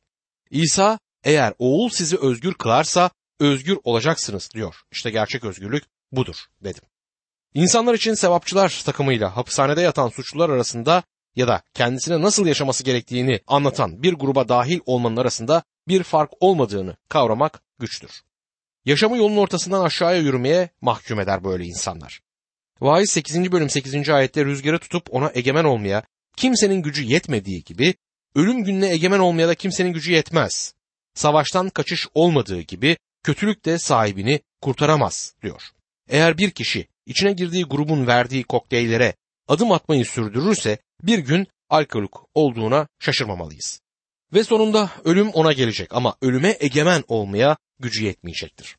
İsa 0.49 0.99
eğer 1.23 1.53
oğul 1.59 1.89
sizi 1.89 2.17
özgür 2.17 2.53
kılarsa 2.53 3.09
özgür 3.39 3.77
olacaksınız 3.83 4.49
diyor. 4.53 4.75
İşte 4.91 5.09
gerçek 5.09 5.43
özgürlük 5.43 5.83
budur 6.11 6.35
dedim. 6.63 6.83
İnsanlar 7.53 7.93
için 7.93 8.13
sevapçılar 8.13 8.81
takımıyla 8.85 9.37
hapishanede 9.37 9.81
yatan 9.81 10.09
suçlular 10.09 10.49
arasında 10.49 11.03
ya 11.35 11.47
da 11.47 11.61
kendisine 11.73 12.21
nasıl 12.21 12.47
yaşaması 12.47 12.83
gerektiğini 12.83 13.39
anlatan 13.47 14.03
bir 14.03 14.13
gruba 14.13 14.49
dahil 14.49 14.79
olmanın 14.85 15.17
arasında 15.17 15.63
bir 15.87 16.03
fark 16.03 16.31
olmadığını 16.39 16.95
kavramak 17.09 17.61
güçtür. 17.79 18.11
Yaşamı 18.85 19.17
yolun 19.17 19.37
ortasından 19.37 19.85
aşağıya 19.85 20.21
yürümeye 20.21 20.69
mahkum 20.81 21.19
eder 21.19 21.43
böyle 21.43 21.65
insanlar. 21.65 22.26
Vaiz 22.81 23.09
8. 23.09 23.51
bölüm 23.51 23.69
8. 23.69 24.09
ayette 24.09 24.45
rüzgarı 24.45 24.79
tutup 24.79 25.13
ona 25.13 25.31
egemen 25.33 25.63
olmaya 25.63 26.03
kimsenin 26.35 26.81
gücü 26.81 27.03
yetmediği 27.03 27.63
gibi 27.63 27.95
ölüm 28.35 28.63
gününe 28.63 28.91
egemen 28.91 29.19
olmaya 29.19 29.47
da 29.47 29.55
kimsenin 29.55 29.93
gücü 29.93 30.11
yetmez. 30.11 30.73
Savaştan 31.13 31.69
kaçış 31.69 32.07
olmadığı 32.13 32.61
gibi 32.61 32.97
kötülük 33.23 33.65
de 33.65 33.79
sahibini 33.79 34.39
kurtaramaz 34.61 35.33
diyor. 35.43 35.61
Eğer 36.09 36.37
bir 36.37 36.51
kişi 36.51 36.87
içine 37.05 37.33
girdiği 37.33 37.63
grubun 37.63 38.07
verdiği 38.07 38.43
kokteyllere 38.43 39.13
adım 39.47 39.71
atmayı 39.71 40.05
sürdürürse 40.05 40.77
bir 41.03 41.19
gün 41.19 41.47
alkolik 41.69 42.11
olduğuna 42.33 42.87
şaşırmamalıyız. 42.99 43.81
Ve 44.33 44.43
sonunda 44.43 44.91
ölüm 45.03 45.29
ona 45.29 45.53
gelecek 45.53 45.95
ama 45.95 46.15
ölüme 46.21 46.57
egemen 46.59 47.03
olmaya 47.07 47.57
gücü 47.79 48.05
yetmeyecektir. 48.05 48.77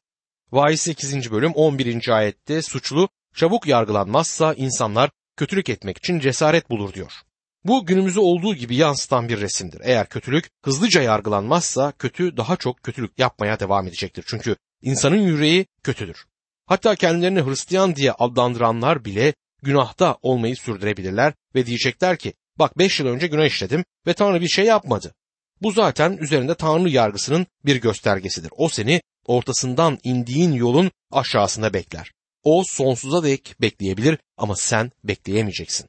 Vaiz 0.52 0.80
8. 0.80 1.30
bölüm 1.30 1.52
11. 1.52 2.08
ayette 2.08 2.62
suçlu 2.62 3.08
çabuk 3.38 3.66
yargılanmazsa 3.66 4.54
insanlar 4.54 5.10
kötülük 5.36 5.68
etmek 5.68 5.98
için 5.98 6.20
cesaret 6.20 6.70
bulur 6.70 6.92
diyor. 6.92 7.12
Bu 7.64 7.86
günümüzü 7.86 8.20
olduğu 8.20 8.54
gibi 8.54 8.76
yansıtan 8.76 9.28
bir 9.28 9.40
resimdir. 9.40 9.80
Eğer 9.84 10.08
kötülük 10.08 10.50
hızlıca 10.64 11.02
yargılanmazsa 11.02 11.92
kötü 11.92 12.36
daha 12.36 12.56
çok 12.56 12.82
kötülük 12.82 13.18
yapmaya 13.18 13.60
devam 13.60 13.86
edecektir. 13.86 14.24
Çünkü 14.28 14.56
insanın 14.82 15.16
yüreği 15.16 15.66
kötüdür. 15.82 16.24
Hatta 16.66 16.94
kendilerini 16.94 17.44
Hristiyan 17.44 17.96
diye 17.96 18.12
adlandıranlar 18.12 19.04
bile 19.04 19.34
günahta 19.62 20.16
olmayı 20.22 20.56
sürdürebilirler 20.56 21.32
ve 21.54 21.66
diyecekler 21.66 22.16
ki 22.16 22.32
bak 22.58 22.78
5 22.78 23.00
yıl 23.00 23.06
önce 23.06 23.26
günah 23.26 23.46
işledim 23.46 23.84
ve 24.06 24.14
Tanrı 24.14 24.40
bir 24.40 24.48
şey 24.48 24.64
yapmadı. 24.64 25.14
Bu 25.62 25.72
zaten 25.72 26.16
üzerinde 26.20 26.54
Tanrı 26.54 26.88
yargısının 26.88 27.46
bir 27.64 27.76
göstergesidir. 27.76 28.50
O 28.56 28.68
seni 28.68 29.02
ortasından 29.26 29.98
indiğin 30.04 30.52
yolun 30.52 30.90
aşağısında 31.12 31.74
bekler. 31.74 32.12
O 32.42 32.64
sonsuza 32.66 33.22
dek 33.22 33.54
bekleyebilir 33.60 34.18
ama 34.36 34.56
sen 34.56 34.92
bekleyemeyeceksin. 35.04 35.88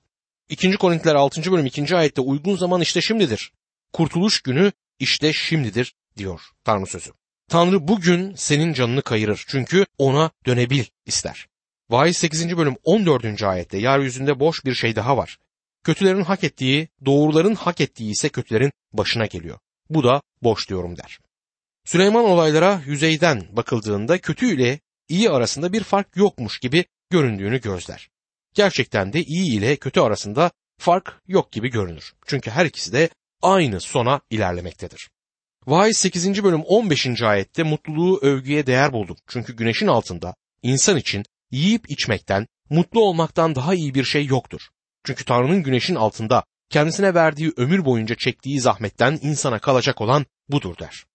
2. 0.50 0.72
Korintiler 0.72 1.15
6. 1.15 1.51
bölüm 1.51 1.65
2. 1.65 1.96
ayette 1.96 2.22
uygun 2.22 2.56
zaman 2.56 2.82
işte 2.82 3.01
şimdidir. 3.01 3.51
Kurtuluş 3.94 4.41
günü 4.41 4.72
işte 5.00 5.34
şimdidir 5.34 5.94
diyor 6.18 6.41
Tanrı 6.63 6.86
sözü. 6.86 7.12
Tanrı 7.50 7.88
bugün 7.88 8.36
senin 8.36 8.74
canını 8.74 9.01
kayırır 9.01 9.46
çünkü 9.48 9.86
ona 9.98 10.32
dönebil 10.46 10.84
ister. 11.06 11.48
Vaiz 11.89 12.18
8. 12.18 12.58
bölüm 12.58 12.75
14. 12.84 13.44
ayette 13.44 13.77
yeryüzünde 13.77 14.39
boş 14.39 14.65
bir 14.65 14.74
şey 14.74 14.96
daha 14.96 15.18
var. 15.18 15.38
Kötülerin 15.84 16.22
hak 16.22 16.44
ettiği, 16.44 16.89
doğruların 17.06 17.56
hak 17.56 17.82
ettiği 17.82 18.12
ise 18.12 18.29
kötülerin 18.29 18.72
başına 18.94 19.25
geliyor. 19.25 19.60
Bu 19.89 20.03
da 20.03 20.22
boş 20.44 20.70
diyorum 20.70 20.98
der. 20.98 21.20
Süleyman 21.86 22.25
olaylara 22.25 22.82
yüzeyden 22.86 23.48
bakıldığında 23.51 24.18
kötü 24.18 24.56
ile 24.56 24.79
iyi 25.10 25.30
arasında 25.30 25.74
bir 25.74 25.84
fark 25.84 26.16
yokmuş 26.16 26.60
gibi 26.60 26.86
göründüğünü 27.10 27.62
gözler. 27.62 28.10
Gerçekten 28.54 29.13
de 29.13 29.24
iyi 29.24 29.58
ile 29.58 29.75
kötü 29.75 30.00
arasında 30.00 30.51
fark 30.80 31.22
yok 31.28 31.51
gibi 31.51 31.70
görünür. 31.70 32.13
Çünkü 32.25 32.51
her 32.51 32.66
ikisi 32.66 32.94
de 32.94 33.10
aynı 33.42 33.82
sona 33.82 34.22
ilerlemektedir. 34.30 35.10
Vaiz 35.68 35.98
8. 35.98 36.44
bölüm 36.44 36.62
15. 36.62 37.22
ayette 37.22 37.63
mutluluğu 37.63 38.20
övgüye 38.22 38.66
değer 38.66 38.94
buldum. 38.94 39.18
Çünkü 39.28 39.56
güneşin 39.56 39.88
altında 39.88 40.36
insan 40.63 40.98
için 40.98 41.25
yiyip 41.51 41.92
içmekten, 41.92 42.48
mutlu 42.70 43.01
olmaktan 43.01 43.56
daha 43.56 43.75
iyi 43.75 43.94
bir 43.94 44.04
şey 44.04 44.25
yoktur. 44.25 44.62
Çünkü 45.06 45.25
Tanrı'nın 45.25 45.63
güneşin 45.63 45.96
altında 45.96 46.44
kendisine 46.70 47.13
verdiği 47.13 47.54
ömür 47.58 47.86
boyunca 47.86 48.16
çektiği 48.16 48.60
zahmetten 48.60 49.20
insana 49.22 49.60
kalacak 49.60 50.01
olan 50.01 50.25
budur 50.50 50.78
der. 50.78 51.06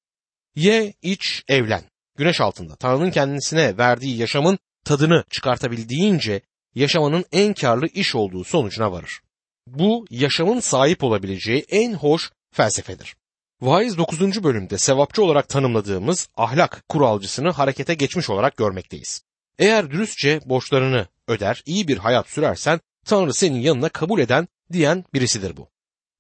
Ye, 0.57 0.95
iç, 1.03 1.43
evlen. 1.49 1.83
Güneş 2.17 2.41
altında 2.41 2.77
Tanrı'nın 2.77 3.11
kendisine 3.11 3.79
verdiği 3.79 4.17
yaşamın 4.17 4.59
tadını 4.85 5.25
çıkartabildiğince 5.31 6.41
yaşamanın 6.75 7.25
en 7.33 7.55
karlı 7.55 7.87
iş 7.87 8.15
olduğu 8.15 8.45
sonucuna 8.45 8.93
varır. 8.93 9.21
Bu 9.67 10.07
yaşamın 10.11 10.61
sahip 10.61 11.05
olabileceği 11.05 11.65
en 11.69 11.95
hoş 11.95 12.31
felsefedir. 12.53 13.17
Vaiz 13.61 13.99
9. 13.99 14.45
bölümde 14.45 14.79
sevapçı 14.79 15.25
olarak 15.25 15.49
tanımladığımız 15.49 16.29
ahlak 16.37 16.85
kuralcısını 16.89 17.51
harekete 17.51 17.95
geçmiş 17.95 18.31
olarak 18.31 18.57
görmekteyiz. 18.57 19.23
Eğer 19.59 19.91
dürüstçe 19.91 20.41
borçlarını 20.45 21.09
öder, 21.29 21.63
iyi 21.67 21.89
bir 21.89 21.99
hayat 21.99 22.29
sürersen 22.29 22.81
Tanrı 23.07 23.35
senin 23.35 23.61
yanına 23.61 23.89
kabul 23.89 24.21
eden 24.21 24.49
diyen 24.73 25.05
birisidir 25.15 25.57
bu. 25.57 25.69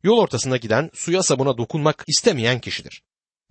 Yol 0.02 0.18
ortasında 0.18 0.56
giden 0.56 0.90
suya 0.94 1.22
sabuna 1.22 1.58
dokunmak 1.58 2.04
istemeyen 2.06 2.60
kişidir. 2.60 3.02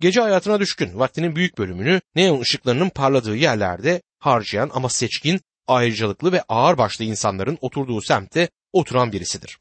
Gece 0.04 0.20
hayatına 0.20 0.60
düşkün, 0.60 0.98
vaktinin 0.98 1.36
büyük 1.36 1.58
bölümünü 1.58 2.00
neon 2.14 2.40
ışıklarının 2.40 2.88
parladığı 2.88 3.36
yerlerde 3.36 4.02
harcayan 4.18 4.70
ama 4.74 4.88
seçkin, 4.88 5.40
ayrıcalıklı 5.66 6.32
ve 6.32 6.42
ağırbaşlı 6.42 7.04
insanların 7.04 7.58
oturduğu 7.60 8.00
semtte 8.00 8.48
oturan 8.72 9.12
birisidir. 9.12 9.58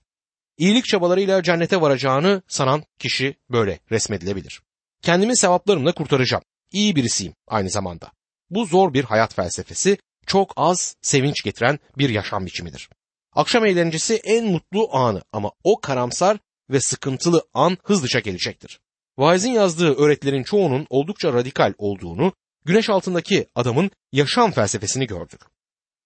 İyilik 0.57 0.85
çabalarıyla 0.85 1.43
cennete 1.43 1.81
varacağını 1.81 2.41
sanan 2.47 2.83
kişi 2.99 3.35
böyle 3.49 3.79
resmedilebilir. 3.91 4.61
Kendimi 5.01 5.37
sevaplarımla 5.37 5.91
kurtaracağım. 5.91 6.43
İyi 6.71 6.95
birisiyim 6.95 7.33
aynı 7.47 7.69
zamanda. 7.69 8.11
Bu 8.49 8.65
zor 8.65 8.93
bir 8.93 9.03
hayat 9.03 9.33
felsefesi, 9.35 9.97
çok 10.27 10.53
az 10.55 10.95
sevinç 11.01 11.43
getiren 11.43 11.79
bir 11.97 12.09
yaşam 12.09 12.45
biçimidir. 12.45 12.89
Akşam 13.33 13.65
eğlencesi 13.65 14.15
en 14.15 14.45
mutlu 14.45 14.95
anı 14.95 15.21
ama 15.33 15.51
o 15.63 15.81
karamsar 15.81 16.37
ve 16.69 16.79
sıkıntılı 16.79 17.43
an 17.53 17.77
hızlıca 17.83 18.19
gelecektir. 18.19 18.79
Vaiz'in 19.17 19.51
yazdığı 19.51 19.95
öğretilerin 19.95 20.43
çoğunun 20.43 20.87
oldukça 20.89 21.33
radikal 21.33 21.73
olduğunu, 21.77 22.33
güneş 22.65 22.89
altındaki 22.89 23.47
adamın 23.55 23.91
yaşam 24.11 24.51
felsefesini 24.51 25.07
gördük. 25.07 25.41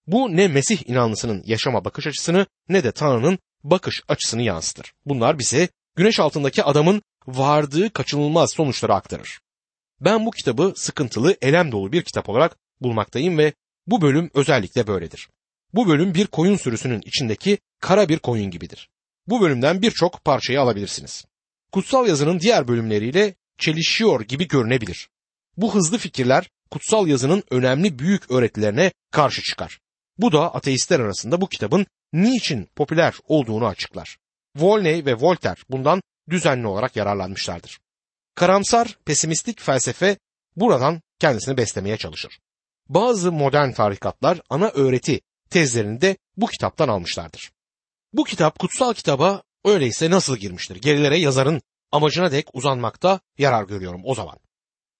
Bu 0.07 0.35
ne 0.35 0.47
Mesih 0.47 0.89
inanlısının 0.89 1.43
yaşama 1.45 1.85
bakış 1.85 2.07
açısını 2.07 2.45
ne 2.69 2.83
de 2.83 2.91
Tanrı'nın 2.91 3.39
bakış 3.63 4.01
açısını 4.07 4.41
yansıtır. 4.41 4.93
Bunlar 5.05 5.39
bize 5.39 5.69
güneş 5.95 6.19
altındaki 6.19 6.63
adamın 6.63 7.01
vardığı 7.27 7.89
kaçınılmaz 7.93 8.51
sonuçları 8.51 8.93
aktarır. 8.93 9.39
Ben 10.01 10.25
bu 10.25 10.31
kitabı 10.31 10.73
sıkıntılı, 10.75 11.37
elem 11.41 11.71
dolu 11.71 11.91
bir 11.91 12.01
kitap 12.01 12.29
olarak 12.29 12.57
bulmaktayım 12.81 13.37
ve 13.37 13.53
bu 13.87 14.01
bölüm 14.01 14.31
özellikle 14.33 14.87
böyledir. 14.87 15.29
Bu 15.73 15.87
bölüm 15.87 16.13
bir 16.13 16.27
koyun 16.27 16.55
sürüsünün 16.55 17.01
içindeki 17.05 17.57
kara 17.79 18.09
bir 18.09 18.19
koyun 18.19 18.51
gibidir. 18.51 18.89
Bu 19.27 19.41
bölümden 19.41 19.81
birçok 19.81 20.25
parçayı 20.25 20.61
alabilirsiniz. 20.61 21.25
Kutsal 21.71 22.07
yazının 22.07 22.39
diğer 22.39 22.67
bölümleriyle 22.67 23.35
çelişiyor 23.57 24.21
gibi 24.21 24.47
görünebilir. 24.47 25.09
Bu 25.57 25.75
hızlı 25.75 25.97
fikirler 25.97 26.49
kutsal 26.71 27.07
yazının 27.07 27.43
önemli 27.51 27.99
büyük 27.99 28.31
öğretilerine 28.31 28.91
karşı 29.11 29.41
çıkar. 29.41 29.79
Bu 30.17 30.31
da 30.31 30.53
ateistler 30.55 30.99
arasında 30.99 31.41
bu 31.41 31.49
kitabın 31.49 31.85
niçin 32.13 32.69
popüler 32.75 33.13
olduğunu 33.27 33.65
açıklar. 33.67 34.17
Volney 34.55 35.05
ve 35.05 35.13
Voltaire 35.15 35.61
bundan 35.69 36.01
düzenli 36.29 36.67
olarak 36.67 36.95
yararlanmışlardır. 36.95 37.79
Karamsar, 38.35 38.97
pesimistik 39.05 39.61
felsefe 39.61 40.17
buradan 40.55 41.01
kendisini 41.19 41.57
beslemeye 41.57 41.97
çalışır. 41.97 42.39
Bazı 42.89 43.31
modern 43.31 43.71
tarikatlar 43.71 44.41
ana 44.49 44.69
öğreti 44.69 45.21
tezlerini 45.49 46.01
de 46.01 46.17
bu 46.37 46.47
kitaptan 46.47 46.87
almışlardır. 46.87 47.51
Bu 48.13 48.23
kitap 48.23 48.59
kutsal 48.59 48.93
kitaba 48.93 49.43
öyleyse 49.67 50.09
nasıl 50.09 50.37
girmiştir? 50.37 50.75
Gerilere 50.75 51.17
yazarın 51.17 51.61
amacına 51.91 52.31
dek 52.31 52.47
uzanmakta 52.53 53.19
yarar 53.37 53.63
görüyorum 53.63 54.01
o 54.05 54.15
zaman. 54.15 54.37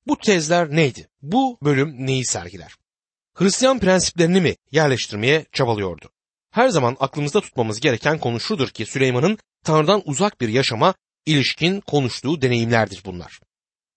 Bu 0.08 0.18
tezler 0.18 0.70
neydi? 0.70 1.10
Bu 1.22 1.58
bölüm 1.64 2.08
neyi 2.08 2.26
sergiler? 2.26 2.74
Hristiyan 3.34 3.80
prensiplerini 3.80 4.42
mi 4.42 4.56
yerleştirmeye 4.72 5.46
çabalıyordu? 5.52 6.10
Her 6.52 6.70
zaman 6.70 6.98
aklımızda 7.00 7.42
tutmamız 7.42 7.80
gereken 7.80 8.20
konu 8.20 8.40
şudur 8.40 8.70
ki 8.70 8.86
Süleyman'ın 8.86 9.38
Tanrı'dan 9.64 10.02
uzak 10.06 10.42
bir 10.42 10.50
yaşama 10.50 10.94
ilişkin 11.26 11.82
konuştuğu 11.82 12.42
deneyimlerdir 12.42 13.02
bunlar. 13.06 13.40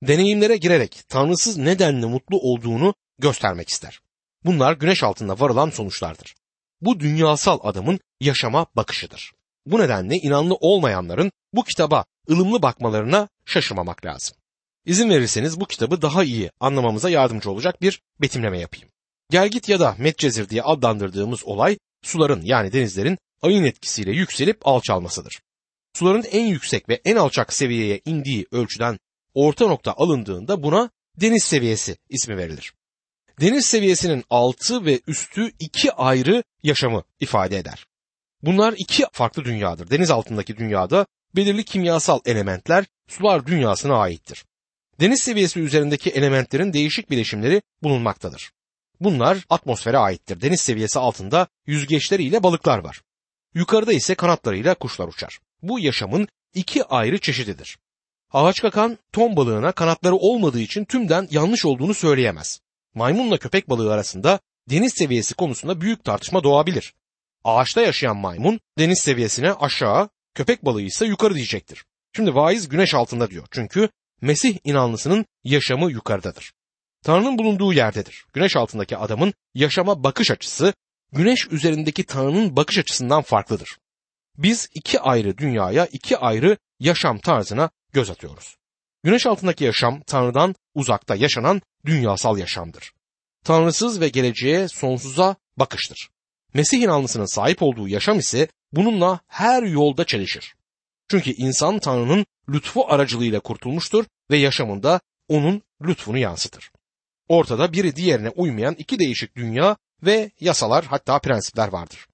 Deneyimlere 0.02 0.56
girerek 0.56 1.02
Tanrısız 1.08 1.56
nedenle 1.56 2.06
mutlu 2.06 2.38
olduğunu 2.40 2.94
göstermek 3.18 3.68
ister. 3.68 4.00
Bunlar 4.44 4.72
güneş 4.72 5.02
altında 5.02 5.40
varılan 5.40 5.70
sonuçlardır. 5.70 6.34
Bu 6.80 7.00
dünyasal 7.00 7.58
adamın 7.62 8.00
yaşama 8.20 8.66
bakışıdır. 8.76 9.32
Bu 9.66 9.80
nedenle 9.80 10.16
inanlı 10.16 10.54
olmayanların 10.54 11.32
bu 11.52 11.64
kitaba 11.64 12.04
ılımlı 12.30 12.62
bakmalarına 12.62 13.28
şaşırmamak 13.46 14.04
lazım. 14.04 14.36
İzin 14.86 15.10
verirseniz 15.10 15.60
bu 15.60 15.66
kitabı 15.66 16.02
daha 16.02 16.24
iyi 16.24 16.50
anlamamıza 16.60 17.10
yardımcı 17.10 17.50
olacak 17.50 17.82
bir 17.82 18.02
betimleme 18.20 18.58
yapayım. 18.58 18.88
Gelgit 19.30 19.68
ya 19.68 19.80
da 19.80 19.94
Medcezir 19.98 20.48
diye 20.48 20.62
adlandırdığımız 20.62 21.44
olay 21.44 21.78
suların 22.02 22.40
yani 22.44 22.72
denizlerin 22.72 23.18
ayın 23.42 23.64
etkisiyle 23.64 24.10
yükselip 24.10 24.66
alçalmasıdır. 24.66 25.40
Suların 25.94 26.24
en 26.30 26.46
yüksek 26.46 26.88
ve 26.88 27.00
en 27.04 27.16
alçak 27.16 27.52
seviyeye 27.52 28.00
indiği 28.04 28.46
ölçüden 28.50 28.98
orta 29.34 29.66
nokta 29.66 29.92
alındığında 29.92 30.62
buna 30.62 30.90
deniz 31.20 31.44
seviyesi 31.44 31.96
ismi 32.08 32.36
verilir. 32.36 32.72
Deniz 33.40 33.66
seviyesinin 33.66 34.24
altı 34.30 34.84
ve 34.84 35.00
üstü 35.06 35.52
iki 35.58 35.92
ayrı 35.92 36.42
yaşamı 36.62 37.02
ifade 37.20 37.58
eder. 37.58 37.86
Bunlar 38.42 38.74
iki 38.78 39.04
farklı 39.12 39.44
dünyadır. 39.44 39.90
Deniz 39.90 40.10
altındaki 40.10 40.56
dünyada 40.56 41.06
belirli 41.36 41.64
kimyasal 41.64 42.20
elementler 42.24 42.84
sular 43.08 43.46
dünyasına 43.46 43.96
aittir. 43.96 44.44
Deniz 45.00 45.22
seviyesi 45.22 45.60
üzerindeki 45.60 46.10
elementlerin 46.10 46.72
değişik 46.72 47.10
bileşimleri 47.10 47.62
bulunmaktadır. 47.82 48.52
Bunlar 49.00 49.38
atmosfere 49.50 49.98
aittir. 49.98 50.40
Deniz 50.40 50.60
seviyesi 50.60 50.98
altında 50.98 51.46
yüzgeçleriyle 51.66 52.42
balıklar 52.42 52.78
var. 52.78 53.00
Yukarıda 53.54 53.92
ise 53.92 54.14
kanatlarıyla 54.14 54.74
kuşlar 54.74 55.08
uçar. 55.08 55.38
Bu 55.62 55.80
yaşamın 55.80 56.28
iki 56.54 56.84
ayrı 56.84 57.18
çeşididir. 57.18 57.78
Ağaç 58.32 58.62
kakan 58.62 58.98
ton 59.12 59.36
balığına 59.36 59.72
kanatları 59.72 60.16
olmadığı 60.16 60.60
için 60.60 60.84
tümden 60.84 61.28
yanlış 61.30 61.64
olduğunu 61.64 61.94
söyleyemez. 61.94 62.60
Maymunla 62.94 63.38
köpek 63.38 63.68
balığı 63.68 63.92
arasında 63.92 64.40
deniz 64.70 64.94
seviyesi 64.94 65.34
konusunda 65.34 65.80
büyük 65.80 66.04
tartışma 66.04 66.44
doğabilir. 66.44 66.94
Ağaçta 67.44 67.80
yaşayan 67.80 68.16
maymun 68.16 68.60
deniz 68.78 69.00
seviyesine 69.00 69.52
aşağı, 69.52 70.08
köpek 70.34 70.64
balığı 70.64 70.82
ise 70.82 71.06
yukarı 71.06 71.34
diyecektir. 71.34 71.84
Şimdi 72.16 72.34
vaiz 72.34 72.68
güneş 72.68 72.94
altında 72.94 73.30
diyor. 73.30 73.46
Çünkü 73.50 73.88
Mesih 74.20 74.58
inanlısının 74.64 75.26
yaşamı 75.44 75.92
yukarıdadır. 75.92 76.52
Tanrı'nın 77.04 77.38
bulunduğu 77.38 77.72
yerdedir. 77.72 78.26
Güneş 78.32 78.56
altındaki 78.56 78.96
adamın 78.96 79.34
yaşama 79.54 80.04
bakış 80.04 80.30
açısı 80.30 80.74
güneş 81.12 81.48
üzerindeki 81.50 82.04
Tanrı'nın 82.04 82.56
bakış 82.56 82.78
açısından 82.78 83.22
farklıdır. 83.22 83.78
Biz 84.38 84.68
iki 84.74 85.00
ayrı 85.00 85.38
dünyaya, 85.38 85.86
iki 85.86 86.18
ayrı 86.18 86.56
yaşam 86.80 87.18
tarzına 87.18 87.70
göz 87.92 88.10
atıyoruz. 88.10 88.56
Güneş 89.02 89.26
altındaki 89.26 89.64
yaşam 89.64 90.00
Tanrı'dan 90.00 90.54
uzakta 90.74 91.14
yaşanan 91.14 91.62
dünyasal 91.86 92.38
yaşamdır. 92.38 92.92
Tanrısız 93.44 94.00
ve 94.00 94.08
geleceğe 94.08 94.68
sonsuza 94.68 95.36
bakıştır. 95.56 96.08
Mesih 96.54 96.78
inanlısının 96.78 97.34
sahip 97.34 97.62
olduğu 97.62 97.88
yaşam 97.88 98.18
ise 98.18 98.48
bununla 98.72 99.20
her 99.26 99.62
yolda 99.62 100.04
çelişir. 100.04 100.54
Çünkü 101.10 101.30
insan 101.30 101.78
Tanrı'nın 101.78 102.26
lütfu 102.48 102.84
aracılığıyla 102.88 103.40
kurtulmuştur 103.40 104.04
ve 104.30 104.36
yaşamında 104.36 105.00
onun 105.28 105.62
lütfunu 105.82 106.18
yansıtır. 106.18 106.70
Ortada 107.28 107.72
biri 107.72 107.96
diğerine 107.96 108.28
uymayan 108.28 108.74
iki 108.78 108.98
değişik 108.98 109.36
dünya 109.36 109.76
ve 110.02 110.30
yasalar 110.40 110.84
hatta 110.84 111.18
prensipler 111.18 111.68
vardır. 111.68 112.06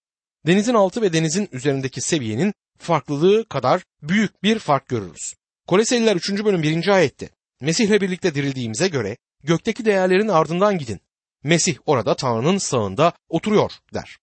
Denizin 0.47 0.75
altı 0.75 1.02
ve 1.02 1.12
denizin 1.12 1.49
üzerindeki 1.52 2.00
seviyenin 2.00 2.55
farklılığı 2.78 3.49
kadar 3.49 3.83
büyük 4.02 4.43
bir 4.43 4.59
fark 4.59 4.88
görürüz. 4.88 5.35
Koleseliler 5.66 6.16
3. 6.16 6.45
bölüm 6.45 6.62
1. 6.62 6.88
ayette 6.88 7.28
Mesih'le 7.61 8.00
birlikte 8.00 8.35
dirildiğimize 8.35 8.88
göre 8.88 9.16
gökteki 9.45 9.85
değerlerin 9.85 10.28
ardından 10.28 10.78
gidin. 10.78 11.00
Mesih 11.43 11.76
orada 11.87 12.16
Tanrı'nın 12.16 12.59
sağında 12.59 13.12
oturuyor 13.28 13.73
der. 13.95 14.19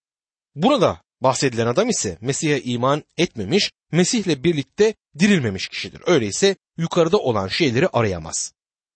Burada 0.54 1.00
bahsedilen 1.20 1.66
adam 1.66 1.88
ise 1.88 2.18
Mesih'e 2.20 2.60
iman 2.60 3.02
etmemiş, 3.16 3.72
Mesih'le 3.92 4.44
birlikte 4.44 4.94
dirilmemiş 5.18 5.68
kişidir. 5.68 6.02
Öyleyse 6.06 6.56
yukarıda 6.76 7.18
olan 7.18 7.48
şeyleri 7.48 7.88
arayamaz. 7.88 8.52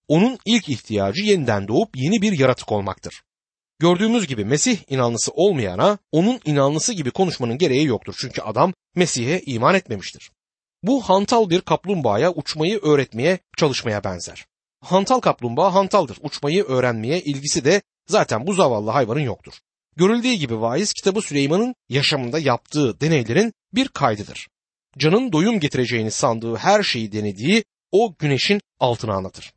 Onun 0.09 0.39
ilk 0.47 0.69
ihtiyacı 0.69 1.23
yeniden 1.23 1.69
doğup 1.69 1.97
yeni 1.97 2.23
bir 2.23 2.39
yaratık 2.39 2.73
olmaktır. 2.73 3.23
Gördüğümüz 3.79 4.27
gibi 4.27 4.45
Mesih 4.45 4.79
inanlısı 4.89 5.33
olmayana 5.33 5.99
onun 6.13 6.41
inanlısı 6.45 6.93
gibi 6.93 7.11
konuşmanın 7.11 7.59
gereği 7.59 7.85
yoktur. 7.85 8.15
Çünkü 8.19 8.43
adam 8.43 8.73
Mesih'e 8.95 9.43
iman 9.47 9.75
etmemiştir. 9.75 10.31
Bu 10.83 11.03
hantal 11.03 11.51
bir 11.51 11.61
kaplumbağaya 11.61 12.33
uçmayı 12.33 12.79
öğretmeye 12.79 13.39
çalışmaya 13.57 14.05
benzer. 14.05 14.47
Hantal 14.81 15.21
kaplumbağa 15.21 15.75
hantaldır. 15.75 16.19
Uçmayı 16.23 16.65
öğrenmeye 16.65 17.21
ilgisi 17.21 17.65
de 17.65 17.83
zaten 18.07 18.47
bu 18.47 18.55
zavallı 18.55 18.91
hayvanın 18.91 19.21
yoktur. 19.21 19.55
Görüldüğü 19.99 20.33
gibi 20.33 20.61
vaiz 20.61 20.93
kitabı 20.93 21.23
Süleyman'ın 21.23 21.75
yaşamında 21.89 22.39
yaptığı 22.39 23.01
deneylerin 23.01 23.53
bir 23.73 23.89
kaydıdır. 23.89 24.49
Canın 24.99 25.33
doyum 25.33 25.61
getireceğini 25.61 26.11
sandığı 26.11 26.57
her 26.57 26.83
şeyi 26.83 27.13
denediği 27.13 27.65
o 27.93 28.15
güneşin 28.19 28.61
altına 28.81 29.15
anlatır. 29.15 29.53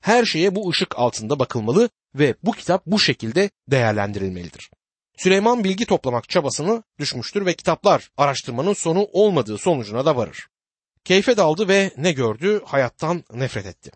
Her 0.00 0.24
şeye 0.24 0.54
bu 0.54 0.70
ışık 0.70 0.98
altında 0.98 1.38
bakılmalı 1.38 1.88
ve 2.14 2.34
bu 2.42 2.52
kitap 2.52 2.86
bu 2.86 2.98
şekilde 2.98 3.50
değerlendirilmelidir. 3.68 4.70
Süleyman 5.16 5.64
bilgi 5.64 5.86
toplamak 5.86 6.28
çabasını 6.28 6.82
düşmüştür 6.98 7.46
ve 7.46 7.54
kitaplar 7.54 8.10
araştırmanın 8.16 8.72
sonu 8.72 9.08
olmadığı 9.12 9.58
sonucuna 9.58 10.06
da 10.06 10.16
varır. 10.16 10.48
Keyfe 11.04 11.36
daldı 11.36 11.68
ve 11.68 11.90
ne 11.96 12.12
gördü? 12.12 12.62
Hayattan 12.64 13.24
nefret 13.34 13.66
etti. 13.66 13.90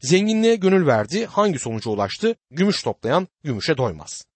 Zenginliğe 0.00 0.56
gönül 0.56 0.86
verdi, 0.86 1.26
hangi 1.26 1.58
sonuca 1.58 1.90
ulaştı? 1.90 2.34
Gümüş 2.50 2.82
toplayan 2.82 3.28
gümüşe 3.44 3.76
doymaz. 3.76 4.29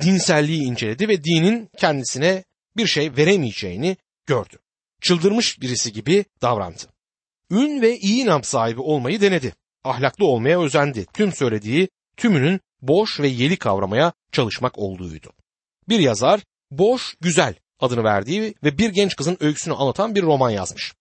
Dinselliği 0.00 0.62
inceledi 0.62 1.08
ve 1.08 1.24
dinin 1.24 1.70
kendisine 1.78 2.44
bir 2.76 2.86
şey 2.86 3.16
veremeyeceğini 3.16 3.96
gördü. 4.26 4.56
Çıldırmış 5.00 5.60
birisi 5.60 5.92
gibi 5.92 6.24
davrandı. 6.42 6.82
Ün 7.50 7.82
ve 7.82 7.98
iyi 7.98 8.26
nam 8.26 8.44
sahibi 8.44 8.80
olmayı 8.80 9.20
denedi. 9.20 9.54
Ahlaklı 9.84 10.26
olmaya 10.26 10.60
özendi. 10.60 11.06
Tüm 11.14 11.32
söylediği 11.32 11.88
tümünün 12.16 12.60
boş 12.82 13.20
ve 13.20 13.28
yeli 13.28 13.56
kavramaya 13.56 14.12
çalışmak 14.32 14.78
olduğuydu. 14.78 15.32
Bir 15.88 15.98
yazar 15.98 16.40
boş 16.70 17.16
güzel 17.20 17.54
adını 17.80 18.04
verdiği 18.04 18.54
ve 18.64 18.78
bir 18.78 18.90
genç 18.90 19.16
kızın 19.16 19.36
öyküsünü 19.40 19.74
anlatan 19.74 20.14
bir 20.14 20.22
roman 20.22 20.50
yazmış. 20.50 20.94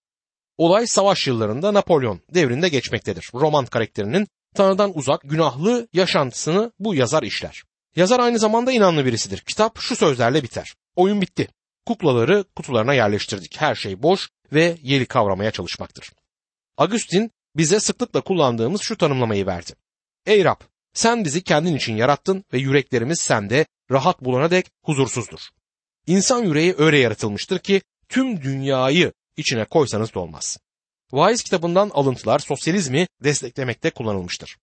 Olay 0.58 0.88
savaş 0.88 1.28
yıllarında 1.28 1.74
Napolyon 1.74 2.22
devrinde 2.34 2.70
geçmektedir. 2.70 3.30
Roman 3.34 3.66
karakterinin 3.66 4.28
Tanrı'dan 4.56 4.98
uzak 4.98 5.22
günahlı 5.22 5.88
yaşantısını 5.94 6.72
bu 6.80 6.96
yazar 6.96 7.24
işler. 7.24 7.64
Yazar 7.96 8.20
aynı 8.20 8.40
zamanda 8.40 8.72
inanlı 8.72 9.06
birisidir. 9.06 9.40
Kitap 9.40 9.80
şu 9.80 9.96
sözlerle 9.96 10.44
biter. 10.44 10.76
Oyun 10.96 11.22
bitti. 11.22 11.48
Kuklaları 11.86 12.46
kutularına 12.56 12.94
yerleştirdik. 12.94 13.62
Her 13.62 13.76
şey 13.76 14.04
boş 14.04 14.30
ve 14.54 14.78
yeri 14.84 15.06
kavramaya 15.06 15.52
çalışmaktır. 15.52 16.12
Agustin 16.78 17.32
bize 17.56 17.80
sıklıkla 17.80 18.22
kullandığımız 18.22 18.82
şu 18.82 18.98
tanımlamayı 18.98 19.46
verdi. 19.46 19.72
Ey 20.26 20.44
Rab 20.44 20.62
sen 20.94 21.26
bizi 21.26 21.44
kendin 21.44 21.76
için 21.76 21.96
yarattın 21.96 22.44
ve 22.54 22.58
yüreklerimiz 22.58 23.20
sende 23.20 23.66
rahat 23.92 24.22
bulana 24.22 24.52
dek 24.52 24.72
huzursuzdur. 24.84 25.40
İnsan 26.08 26.44
yüreği 26.44 26.76
öyle 26.78 26.98
yaratılmıştır 26.98 27.60
ki 27.60 27.82
tüm 28.10 28.42
dünyayı 28.42 29.14
içine 29.38 29.66
koysanız 29.66 30.14
da 30.14 30.20
olmaz. 30.20 30.58
Wise 31.10 31.44
kitabından 31.44 31.90
alıntılar 31.94 32.40
sosyalizmi 32.40 33.08
desteklemekte 33.24 33.90
kullanılmıştır. 33.90 34.58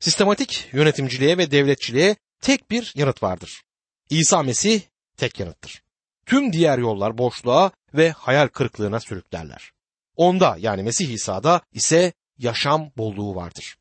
Sistematik 0.00 0.68
yönetimciliğe 0.72 1.38
ve 1.38 1.50
devletçiliğe 1.50 2.16
tek 2.44 2.70
bir 2.70 2.92
yanıt 2.96 3.22
vardır. 3.22 3.62
İsa 4.10 4.42
Mesih 4.42 4.80
tek 5.16 5.40
yanıttır. 5.40 5.82
Tüm 6.26 6.52
diğer 6.52 6.78
yollar 6.78 7.18
boşluğa 7.18 7.70
ve 7.94 8.10
hayal 8.10 8.48
kırıklığına 8.48 9.00
sürüklerler. 9.00 9.72
Onda 10.16 10.56
yani 10.58 10.82
Mesih 10.82 11.08
İsa'da 11.08 11.60
ise 11.72 12.12
yaşam 12.38 12.90
bolluğu 12.96 13.34
vardır. 13.34 13.76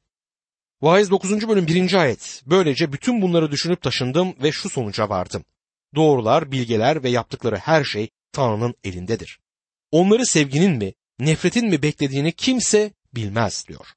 Vaiz 0.81 1.11
9. 1.11 1.47
bölüm 1.47 1.67
1. 1.67 1.93
ayet. 1.93 2.43
Böylece 2.45 2.93
bütün 2.93 3.21
bunları 3.21 3.51
düşünüp 3.51 3.81
taşındım 3.81 4.35
ve 4.43 4.51
şu 4.51 4.69
sonuca 4.69 5.09
vardım. 5.09 5.45
Doğrular, 5.95 6.51
bilgeler 6.51 7.03
ve 7.03 7.09
yaptıkları 7.09 7.57
her 7.57 7.83
şey 7.83 8.09
Tanrı'nın 8.31 8.75
elindedir. 8.83 9.39
Onları 9.91 10.25
sevginin 10.25 10.77
mi, 10.77 10.93
nefretin 11.19 11.69
mi 11.69 11.81
beklediğini 11.81 12.31
kimse 12.31 12.93
bilmez 13.15 13.65
diyor. 13.67 13.87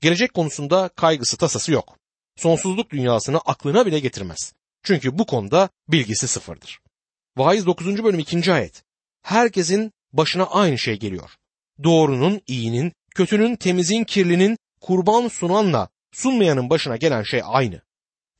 Gelecek 0.00 0.34
konusunda 0.34 0.88
kaygısı 0.88 1.36
tasası 1.36 1.72
yok. 1.72 1.98
Sonsuzluk 2.36 2.90
dünyasını 2.90 3.38
aklına 3.38 3.86
bile 3.86 3.98
getirmez. 3.98 4.52
Çünkü 4.82 5.18
bu 5.18 5.26
konuda 5.26 5.68
bilgisi 5.88 6.28
sıfırdır. 6.28 6.80
Vaiz 7.36 7.66
9. 7.66 8.04
bölüm 8.04 8.18
2. 8.18 8.52
ayet. 8.52 8.82
Herkesin 9.22 9.92
başına 10.12 10.44
aynı 10.44 10.78
şey 10.78 10.98
geliyor. 10.98 11.30
Doğrunun, 11.84 12.40
iyinin, 12.46 12.92
kötünün, 13.14 13.56
temizin, 13.56 14.04
kirlinin, 14.04 14.58
kurban 14.80 15.28
sunanla 15.28 15.88
sunmayanın 16.12 16.70
başına 16.70 16.96
gelen 16.96 17.22
şey 17.22 17.42
aynı. 17.44 17.80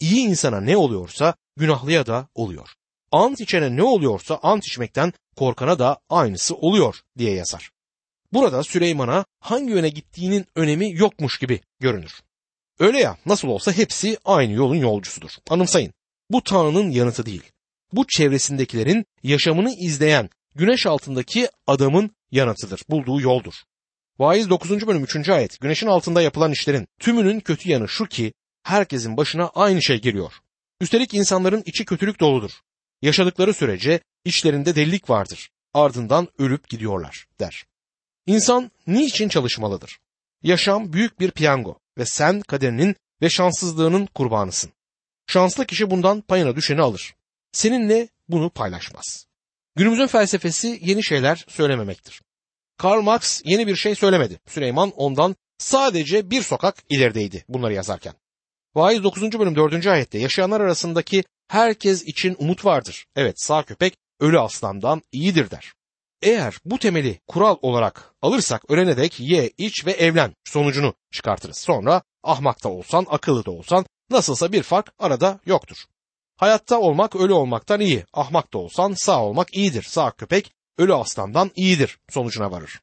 İyi 0.01 0.21
insana 0.21 0.61
ne 0.61 0.77
oluyorsa 0.77 1.35
günahlıya 1.57 2.07
da 2.07 2.29
oluyor. 2.35 2.69
Ant 3.13 3.41
içene 3.41 3.77
ne 3.77 3.83
oluyorsa 3.83 4.39
ant 4.43 4.67
içmekten 4.67 5.13
korkana 5.37 5.79
da 5.79 5.99
aynısı 6.11 6.55
oluyor 6.55 7.01
diye 7.19 7.35
yazar. 7.35 7.71
Burada 8.33 8.63
Süleyman'a 8.63 9.25
hangi 9.41 9.71
yöne 9.71 9.89
gittiğinin 9.89 10.47
önemi 10.55 10.93
yokmuş 10.93 11.39
gibi 11.39 11.61
görünür. 11.81 12.21
Öyle 12.79 13.01
ya 13.01 13.17
nasıl 13.27 13.49
olsa 13.49 13.73
hepsi 13.73 14.19
aynı 14.25 14.53
yolun 14.53 14.77
yolcusudur. 14.77 15.31
Anımsayın 15.51 15.93
bu 16.31 16.43
Tanrı'nın 16.43 16.91
yanıtı 16.91 17.27
değil. 17.27 17.43
Bu 17.93 18.07
çevresindekilerin 18.07 19.07
yaşamını 19.23 19.73
izleyen 19.73 20.31
güneş 20.55 20.87
altındaki 20.87 21.49
adamın 21.67 22.11
yanıtıdır. 22.31 22.83
Bulduğu 22.89 23.21
yoldur. 23.21 23.55
Vaiz 24.19 24.51
9. 24.51 24.87
bölüm 24.87 25.05
3. 25.05 25.29
ayet. 25.29 25.61
Güneşin 25.61 25.87
altında 25.87 26.23
yapılan 26.23 26.53
işlerin 26.53 26.89
tümünün 27.01 27.41
kötü 27.41 27.71
yanı 27.71 27.89
şu 27.89 28.07
ki 28.07 28.33
herkesin 28.63 29.17
başına 29.17 29.49
aynı 29.49 29.83
şey 29.83 30.01
geliyor. 30.01 30.33
Üstelik 30.81 31.15
insanların 31.15 31.63
içi 31.67 31.85
kötülük 31.85 32.21
doludur. 32.21 32.51
Yaşadıkları 33.03 33.55
sürece 33.55 34.01
içlerinde 34.25 34.75
delilik 34.75 35.11
vardır. 35.11 35.51
Ardından 35.75 36.29
ölüp 36.39 36.69
gidiyorlar 36.69 37.27
der. 37.41 37.65
İnsan 38.27 38.71
niçin 38.87 39.29
çalışmalıdır? 39.29 39.99
Yaşam 40.43 40.93
büyük 40.93 41.21
bir 41.21 41.31
piyango 41.31 41.79
ve 41.99 42.07
sen 42.07 42.41
kaderinin 42.41 42.97
ve 43.23 43.31
şanssızlığının 43.31 44.07
kurbanısın. 44.07 44.73
Şanslı 45.27 45.67
kişi 45.67 45.91
bundan 45.91 46.21
payına 46.21 46.57
düşeni 46.57 46.83
alır. 46.83 47.15
Seninle 47.53 48.09
bunu 48.29 48.51
paylaşmaz. 48.51 49.27
Günümüzün 49.77 50.07
felsefesi 50.07 50.79
yeni 50.83 51.05
şeyler 51.05 51.45
söylememektir. 51.49 52.23
Karl 52.79 53.03
Marx 53.03 53.43
yeni 53.45 53.67
bir 53.67 53.77
şey 53.77 53.95
söylemedi. 53.95 54.41
Süleyman 54.47 54.91
ondan 54.91 55.37
sadece 55.59 56.31
bir 56.31 56.43
sokak 56.43 56.77
ilerideydi 56.89 57.45
bunları 57.49 57.75
yazarken. 57.75 58.15
Vaiz 58.75 59.05
9. 59.05 59.39
bölüm 59.39 59.57
4. 59.57 59.87
ayette 59.87 60.19
yaşayanlar 60.19 60.61
arasındaki 60.61 61.25
herkes 61.49 62.03
için 62.03 62.37
umut 62.39 62.65
vardır. 62.65 63.07
Evet 63.17 63.41
sağ 63.41 63.63
köpek 63.63 63.97
ölü 64.21 64.41
aslandan 64.41 65.03
iyidir 65.13 65.51
der. 65.51 65.73
Eğer 66.23 66.59
bu 66.65 66.79
temeli 66.79 67.21
kural 67.27 67.57
olarak 67.63 68.15
alırsak 68.23 68.71
ölene 68.71 68.97
dek 68.97 69.21
ye, 69.21 69.51
iç 69.59 69.87
ve 69.87 69.93
evlen 69.93 70.35
sonucunu 70.45 70.95
çıkartırız. 71.13 71.59
Sonra 71.59 72.03
ahmak 72.23 72.65
da 72.65 72.69
olsan, 72.69 73.07
akıllı 73.09 73.45
da 73.45 73.51
olsan 73.51 73.87
nasılsa 74.11 74.53
bir 74.53 74.63
fark 74.63 74.93
arada 74.99 75.41
yoktur. 75.47 75.77
Hayatta 76.37 76.81
olmak 76.81 77.17
ölü 77.17 77.33
olmaktan 77.33 77.81
iyi. 77.81 78.05
Ahmak 78.13 78.53
da 78.53 78.59
olsan 78.59 78.93
sağ 78.93 79.25
olmak 79.25 79.55
iyidir. 79.55 79.83
Sağ 79.83 80.11
köpek 80.11 80.53
ölü 80.79 80.95
aslandan 80.95 81.51
iyidir 81.57 81.99
sonucuna 82.11 82.51
varır. 82.51 82.81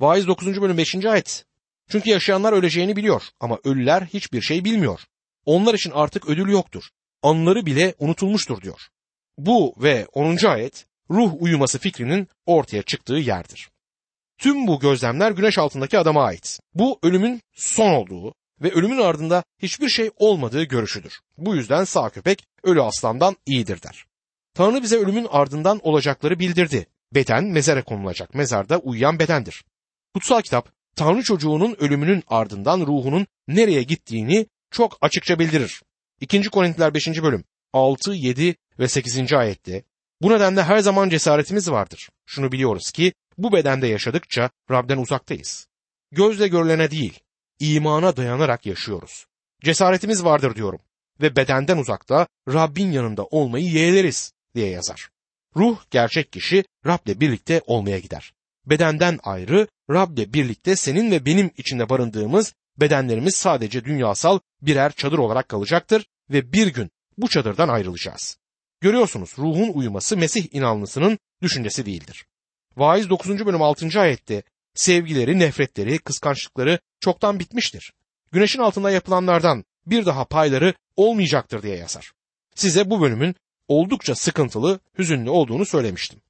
Vaiz 0.00 0.26
9. 0.26 0.62
bölüm 0.62 0.78
5. 0.78 1.04
ayet. 1.04 1.44
Çünkü 1.88 2.10
yaşayanlar 2.10 2.52
öleceğini 2.52 2.96
biliyor 2.96 3.22
ama 3.40 3.58
ölüler 3.64 4.02
hiçbir 4.02 4.40
şey 4.40 4.64
bilmiyor. 4.64 5.00
Onlar 5.44 5.74
için 5.74 5.90
artık 5.90 6.28
ödül 6.28 6.48
yoktur. 6.48 6.84
Anları 7.22 7.66
bile 7.66 7.94
unutulmuştur 7.98 8.60
diyor. 8.60 8.88
Bu 9.38 9.74
ve 9.76 10.06
10. 10.12 10.46
ayet 10.46 10.86
ruh 11.12 11.32
uyuması 11.42 11.78
fikrinin 11.78 12.28
ortaya 12.46 12.82
çıktığı 12.82 13.14
yerdir. 13.14 13.68
Tüm 14.38 14.66
bu 14.66 14.80
gözlemler 14.80 15.30
güneş 15.30 15.58
altındaki 15.58 15.98
adama 15.98 16.24
ait. 16.24 16.60
Bu 16.74 16.98
ölümün 17.02 17.42
son 17.52 17.90
olduğu 17.90 18.34
ve 18.60 18.70
ölümün 18.70 18.98
ardında 18.98 19.44
hiçbir 19.62 19.88
şey 19.88 20.10
olmadığı 20.16 20.64
görüşüdür. 20.64 21.20
Bu 21.38 21.56
yüzden 21.56 21.84
sağ 21.84 22.10
köpek 22.10 22.44
ölü 22.62 22.82
aslandan 22.82 23.36
iyidir 23.46 23.82
der. 23.82 24.04
Tanrı 24.54 24.82
bize 24.82 24.96
ölümün 24.96 25.26
ardından 25.30 25.80
olacakları 25.82 26.38
bildirdi. 26.38 26.86
Beden 27.14 27.44
mezara 27.44 27.84
konulacak. 27.84 28.34
Mezarda 28.34 28.78
uyuyan 28.78 29.18
bedendir. 29.18 29.64
Kutsal 30.14 30.42
kitap 30.42 30.68
Tanrı 30.96 31.22
çocuğunun 31.22 31.76
ölümünün 31.78 32.22
ardından 32.28 32.80
ruhunun 32.80 33.26
nereye 33.48 33.82
gittiğini 33.82 34.46
çok 34.70 34.98
açıkça 35.00 35.38
bildirir. 35.38 35.82
2. 36.20 36.42
Korintiler 36.42 36.94
5. 36.94 37.22
bölüm 37.22 37.44
6, 37.72 38.14
7 38.14 38.56
ve 38.78 38.88
8. 38.88 39.32
ayette 39.32 39.84
bu 40.22 40.30
nedenle 40.30 40.62
her 40.62 40.78
zaman 40.78 41.08
cesaretimiz 41.08 41.70
vardır. 41.70 42.08
Şunu 42.26 42.52
biliyoruz 42.52 42.90
ki 42.90 43.12
bu 43.38 43.52
bedende 43.52 43.86
yaşadıkça 43.86 44.50
Rab'den 44.70 44.98
uzaktayız. 44.98 45.66
Gözle 46.12 46.48
görülene 46.48 46.90
değil, 46.90 47.20
imana 47.60 48.16
dayanarak 48.16 48.66
yaşıyoruz. 48.66 49.26
Cesaretimiz 49.64 50.24
vardır 50.24 50.54
diyorum 50.54 50.80
ve 51.20 51.36
bedenden 51.36 51.78
uzakta 51.78 52.26
Rabbin 52.48 52.92
yanında 52.92 53.24
olmayı 53.24 53.64
yeğleriz 53.64 54.32
diye 54.54 54.70
yazar. 54.70 55.08
Ruh 55.56 55.78
gerçek 55.90 56.32
kişi 56.32 56.64
Rab'le 56.86 57.20
birlikte 57.20 57.62
olmaya 57.66 57.98
gider. 57.98 58.32
Bedenden 58.66 59.18
ayrı 59.22 59.66
Rab'le 59.90 60.34
birlikte 60.34 60.76
senin 60.76 61.10
ve 61.10 61.26
benim 61.26 61.50
içinde 61.56 61.88
barındığımız 61.88 62.54
bedenlerimiz 62.80 63.36
sadece 63.36 63.84
dünyasal 63.84 64.38
birer 64.62 64.92
çadır 64.92 65.18
olarak 65.18 65.48
kalacaktır 65.48 66.06
ve 66.30 66.52
bir 66.52 66.66
gün 66.66 66.90
bu 67.18 67.28
çadırdan 67.28 67.68
ayrılacağız. 67.68 68.41
Görüyorsunuz 68.82 69.34
ruhun 69.38 69.72
uyuması 69.72 70.16
Mesih 70.16 70.48
inanlısının 70.52 71.18
düşüncesi 71.42 71.86
değildir. 71.86 72.26
Vaiz 72.76 73.10
9. 73.10 73.46
bölüm 73.46 73.62
6. 73.62 74.00
ayette 74.00 74.42
sevgileri, 74.74 75.38
nefretleri, 75.38 75.98
kıskançlıkları 75.98 76.78
çoktan 77.00 77.38
bitmiştir. 77.38 77.92
Güneşin 78.32 78.58
altında 78.58 78.90
yapılanlardan 78.90 79.64
bir 79.86 80.06
daha 80.06 80.24
payları 80.24 80.74
olmayacaktır 80.96 81.62
diye 81.62 81.76
yazar. 81.76 82.12
Size 82.54 82.90
bu 82.90 83.00
bölümün 83.00 83.34
oldukça 83.68 84.14
sıkıntılı, 84.14 84.80
hüzünlü 84.98 85.30
olduğunu 85.30 85.66
söylemiştim. 85.66 86.20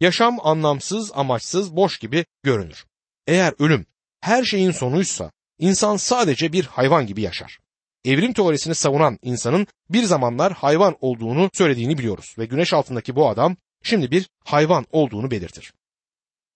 Yaşam 0.00 0.38
anlamsız, 0.46 1.12
amaçsız, 1.14 1.76
boş 1.76 1.98
gibi 1.98 2.24
görünür. 2.42 2.84
Eğer 3.26 3.54
ölüm 3.58 3.86
her 4.20 4.44
şeyin 4.44 4.70
sonuysa 4.70 5.32
insan 5.58 5.96
sadece 5.96 6.52
bir 6.52 6.64
hayvan 6.64 7.06
gibi 7.06 7.22
yaşar. 7.22 7.58
Evrim 8.04 8.32
teorisini 8.32 8.74
savunan 8.74 9.18
insanın 9.22 9.66
bir 9.90 10.02
zamanlar 10.02 10.52
hayvan 10.52 10.96
olduğunu 11.00 11.50
söylediğini 11.52 11.98
biliyoruz 11.98 12.34
ve 12.38 12.46
güneş 12.46 12.72
altındaki 12.72 13.16
bu 13.16 13.28
adam 13.28 13.56
şimdi 13.82 14.10
bir 14.10 14.28
hayvan 14.44 14.86
olduğunu 14.92 15.30
belirtir. 15.30 15.72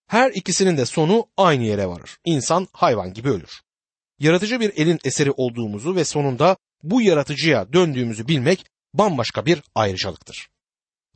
Her 0.06 0.30
ikisinin 0.30 0.76
de 0.76 0.86
sonu 0.86 1.26
aynı 1.36 1.64
yere 1.64 1.86
varır. 1.86 2.18
İnsan 2.24 2.68
hayvan 2.72 3.12
gibi 3.12 3.28
ölür. 3.28 3.60
Yaratıcı 4.18 4.60
bir 4.60 4.72
elin 4.76 4.98
eseri 5.04 5.30
olduğumuzu 5.30 5.96
ve 5.96 6.04
sonunda 6.04 6.56
bu 6.82 7.02
yaratıcıya 7.02 7.72
döndüğümüzü 7.72 8.28
bilmek 8.28 8.64
bambaşka 8.94 9.46
bir 9.46 9.62
ayrıcalıktır. 9.74 10.48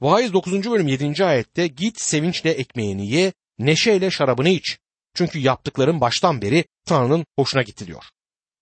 Vaiz 0.01 0.33
9. 0.33 0.71
bölüm 0.71 0.89
7. 0.89 1.25
ayette 1.25 1.67
git 1.67 2.01
sevinçle 2.01 2.51
ekmeğini 2.51 3.11
ye, 3.11 3.33
neşeyle 3.59 4.11
şarabını 4.11 4.49
iç. 4.49 4.79
Çünkü 5.15 5.39
yaptıkların 5.39 6.01
baştan 6.01 6.43
beri 6.43 6.65
Tanrı'nın 6.85 7.27
hoşuna 7.37 7.63
gitti 7.63 7.87
diyor. 7.87 8.05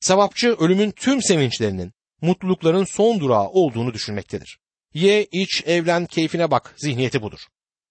Sevapçı 0.06 0.54
ölümün 0.54 0.90
tüm 0.90 1.22
sevinçlerinin, 1.22 1.92
mutlulukların 2.22 2.84
son 2.84 3.20
durağı 3.20 3.48
olduğunu 3.48 3.94
düşünmektedir. 3.94 4.58
Ye, 4.94 5.26
iç, 5.32 5.62
evlen, 5.66 6.06
keyfine 6.06 6.50
bak 6.50 6.74
zihniyeti 6.76 7.22
budur. 7.22 7.40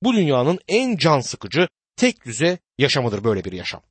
Bu 0.03 0.13
dünyanın 0.13 0.59
en 0.67 0.97
can 0.97 1.19
sıkıcı, 1.19 1.67
tek 1.95 2.25
düze 2.25 2.59
yaşamıdır 2.77 3.23
böyle 3.23 3.43
bir 3.43 3.51
yaşam. 3.51 3.81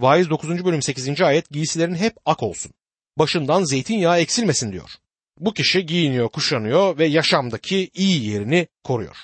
Vaiz 0.00 0.30
9. 0.30 0.64
bölüm 0.64 0.82
8. 0.82 1.20
ayet 1.20 1.50
giysilerin 1.50 1.94
hep 1.94 2.16
ak 2.24 2.42
olsun. 2.42 2.72
Başından 3.18 3.64
zeytinyağı 3.64 4.20
eksilmesin 4.20 4.72
diyor. 4.72 4.90
Bu 5.38 5.54
kişi 5.54 5.86
giyiniyor, 5.86 6.28
kuşanıyor 6.28 6.98
ve 6.98 7.06
yaşamdaki 7.06 7.90
iyi 7.94 8.30
yerini 8.30 8.68
koruyor. 8.84 9.16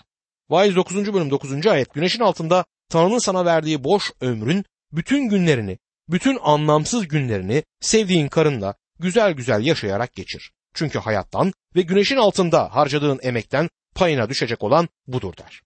Vaiz 0.50 0.76
9. 0.76 1.14
bölüm 1.14 1.30
9. 1.30 1.66
ayet 1.66 1.94
güneşin 1.94 2.20
altında 2.20 2.64
Tanrı'nın 2.88 3.18
sana 3.18 3.44
verdiği 3.44 3.84
boş 3.84 4.12
ömrün 4.20 4.64
bütün 4.92 5.28
günlerini, 5.28 5.78
bütün 6.08 6.38
anlamsız 6.42 7.08
günlerini 7.08 7.62
sevdiğin 7.80 8.28
karınla 8.28 8.74
güzel 8.98 9.32
güzel 9.32 9.66
yaşayarak 9.66 10.14
geçir. 10.14 10.52
Çünkü 10.74 10.98
hayattan 10.98 11.52
ve 11.76 11.82
güneşin 11.82 12.16
altında 12.16 12.74
harcadığın 12.74 13.20
emekten 13.22 13.68
payına 13.94 14.28
düşecek 14.28 14.62
olan 14.62 14.88
budur 15.06 15.36
der. 15.36 15.62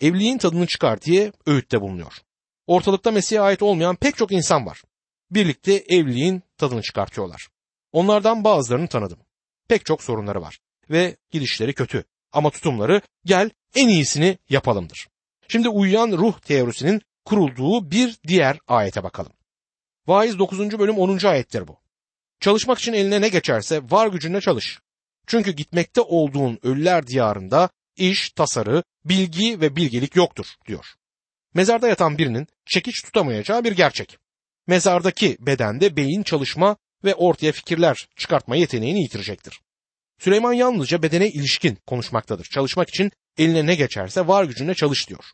Evliliğin 0.00 0.38
tadını 0.38 0.66
çıkar 0.66 1.02
diye 1.02 1.32
öğütte 1.46 1.80
bulunuyor. 1.80 2.12
Ortalıkta 2.66 3.10
Mesih'e 3.10 3.40
ait 3.40 3.62
olmayan 3.62 3.96
pek 3.96 4.16
çok 4.16 4.32
insan 4.32 4.66
var. 4.66 4.82
Birlikte 5.30 5.84
evliliğin 5.88 6.42
tadını 6.56 6.82
çıkartıyorlar. 6.82 7.48
Onlardan 7.92 8.44
bazılarını 8.44 8.88
tanıdım. 8.88 9.18
Pek 9.68 9.86
çok 9.86 10.02
sorunları 10.02 10.42
var 10.42 10.58
ve 10.90 11.16
gidişleri 11.30 11.74
kötü 11.74 12.04
ama 12.32 12.50
tutumları 12.50 13.00
gel 13.24 13.50
en 13.74 13.88
iyisini 13.88 14.38
yapalımdır. 14.48 15.08
Şimdi 15.48 15.68
uyuyan 15.68 16.12
ruh 16.12 16.38
teorisinin 16.38 17.02
kurulduğu 17.24 17.90
bir 17.90 18.18
diğer 18.28 18.58
ayete 18.68 19.02
bakalım. 19.02 19.32
Vaiz 20.06 20.38
9. 20.38 20.78
bölüm 20.78 20.98
10. 20.98 21.26
ayettir 21.26 21.68
bu. 21.68 21.78
Çalışmak 22.40 22.78
için 22.78 22.92
eline 22.92 23.20
ne 23.20 23.28
geçerse 23.28 23.82
var 23.90 24.06
gücünle 24.06 24.40
çalış. 24.40 24.78
Çünkü 25.26 25.52
gitmekte 25.52 26.00
olduğun 26.00 26.58
ölüler 26.62 27.06
diyarında 27.06 27.70
iş, 27.96 28.30
tasarı, 28.30 28.82
bilgi 29.04 29.60
ve 29.60 29.76
bilgelik 29.76 30.16
yoktur 30.16 30.46
diyor. 30.66 30.86
Mezarda 31.54 31.88
yatan 31.88 32.18
birinin 32.18 32.46
çekiç 32.66 33.02
tutamayacağı 33.02 33.64
bir 33.64 33.72
gerçek. 33.72 34.18
Mezardaki 34.66 35.36
bedende 35.40 35.96
beyin 35.96 36.22
çalışma 36.22 36.76
ve 37.04 37.14
ortaya 37.14 37.52
fikirler 37.52 38.08
çıkartma 38.16 38.56
yeteneğini 38.56 39.02
yitirecektir. 39.02 39.60
Süleyman 40.18 40.52
yalnızca 40.52 41.02
bedene 41.02 41.28
ilişkin 41.30 41.78
konuşmaktadır. 41.86 42.44
Çalışmak 42.44 42.88
için 42.88 43.12
eline 43.38 43.66
ne 43.66 43.74
geçerse 43.74 44.26
var 44.26 44.44
gücünle 44.44 44.74
çalış 44.74 45.08
diyor. 45.08 45.24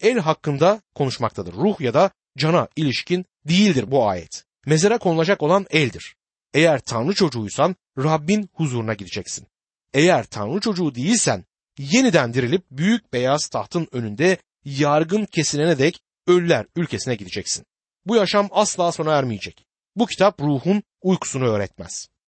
El 0.00 0.18
hakkında 0.18 0.82
konuşmaktadır. 0.94 1.52
Ruh 1.52 1.80
ya 1.80 1.94
da 1.94 2.10
cana 2.38 2.68
ilişkin 2.76 3.26
değildir 3.48 3.90
bu 3.90 4.08
ayet. 4.08 4.44
Mezara 4.66 4.98
konulacak 4.98 5.42
olan 5.42 5.66
eldir. 5.70 6.16
Eğer 6.54 6.80
Tanrı 6.80 7.14
çocuğuysan 7.14 7.76
Rabbin 7.98 8.50
huzuruna 8.52 8.94
gideceksin. 8.94 9.46
Eğer 9.94 10.24
Tanrı 10.24 10.60
çocuğu 10.60 10.94
değilsen 10.94 11.44
yeniden 11.78 12.34
dirilip 12.34 12.62
büyük 12.70 13.12
beyaz 13.12 13.48
tahtın 13.48 13.88
önünde 13.92 14.38
yargın 14.64 15.24
kesilene 15.24 15.78
dek 15.78 16.00
ölüler 16.26 16.66
ülkesine 16.76 17.14
gideceksin. 17.14 17.66
Bu 18.06 18.16
yaşam 18.16 18.48
asla 18.50 18.92
sona 18.92 19.12
ermeyecek. 19.12 19.66
Bu 19.96 20.06
kitap 20.06 20.40
ruhun 20.40 20.82
uykusunu 21.02 21.44
öğretmez. 21.44 22.08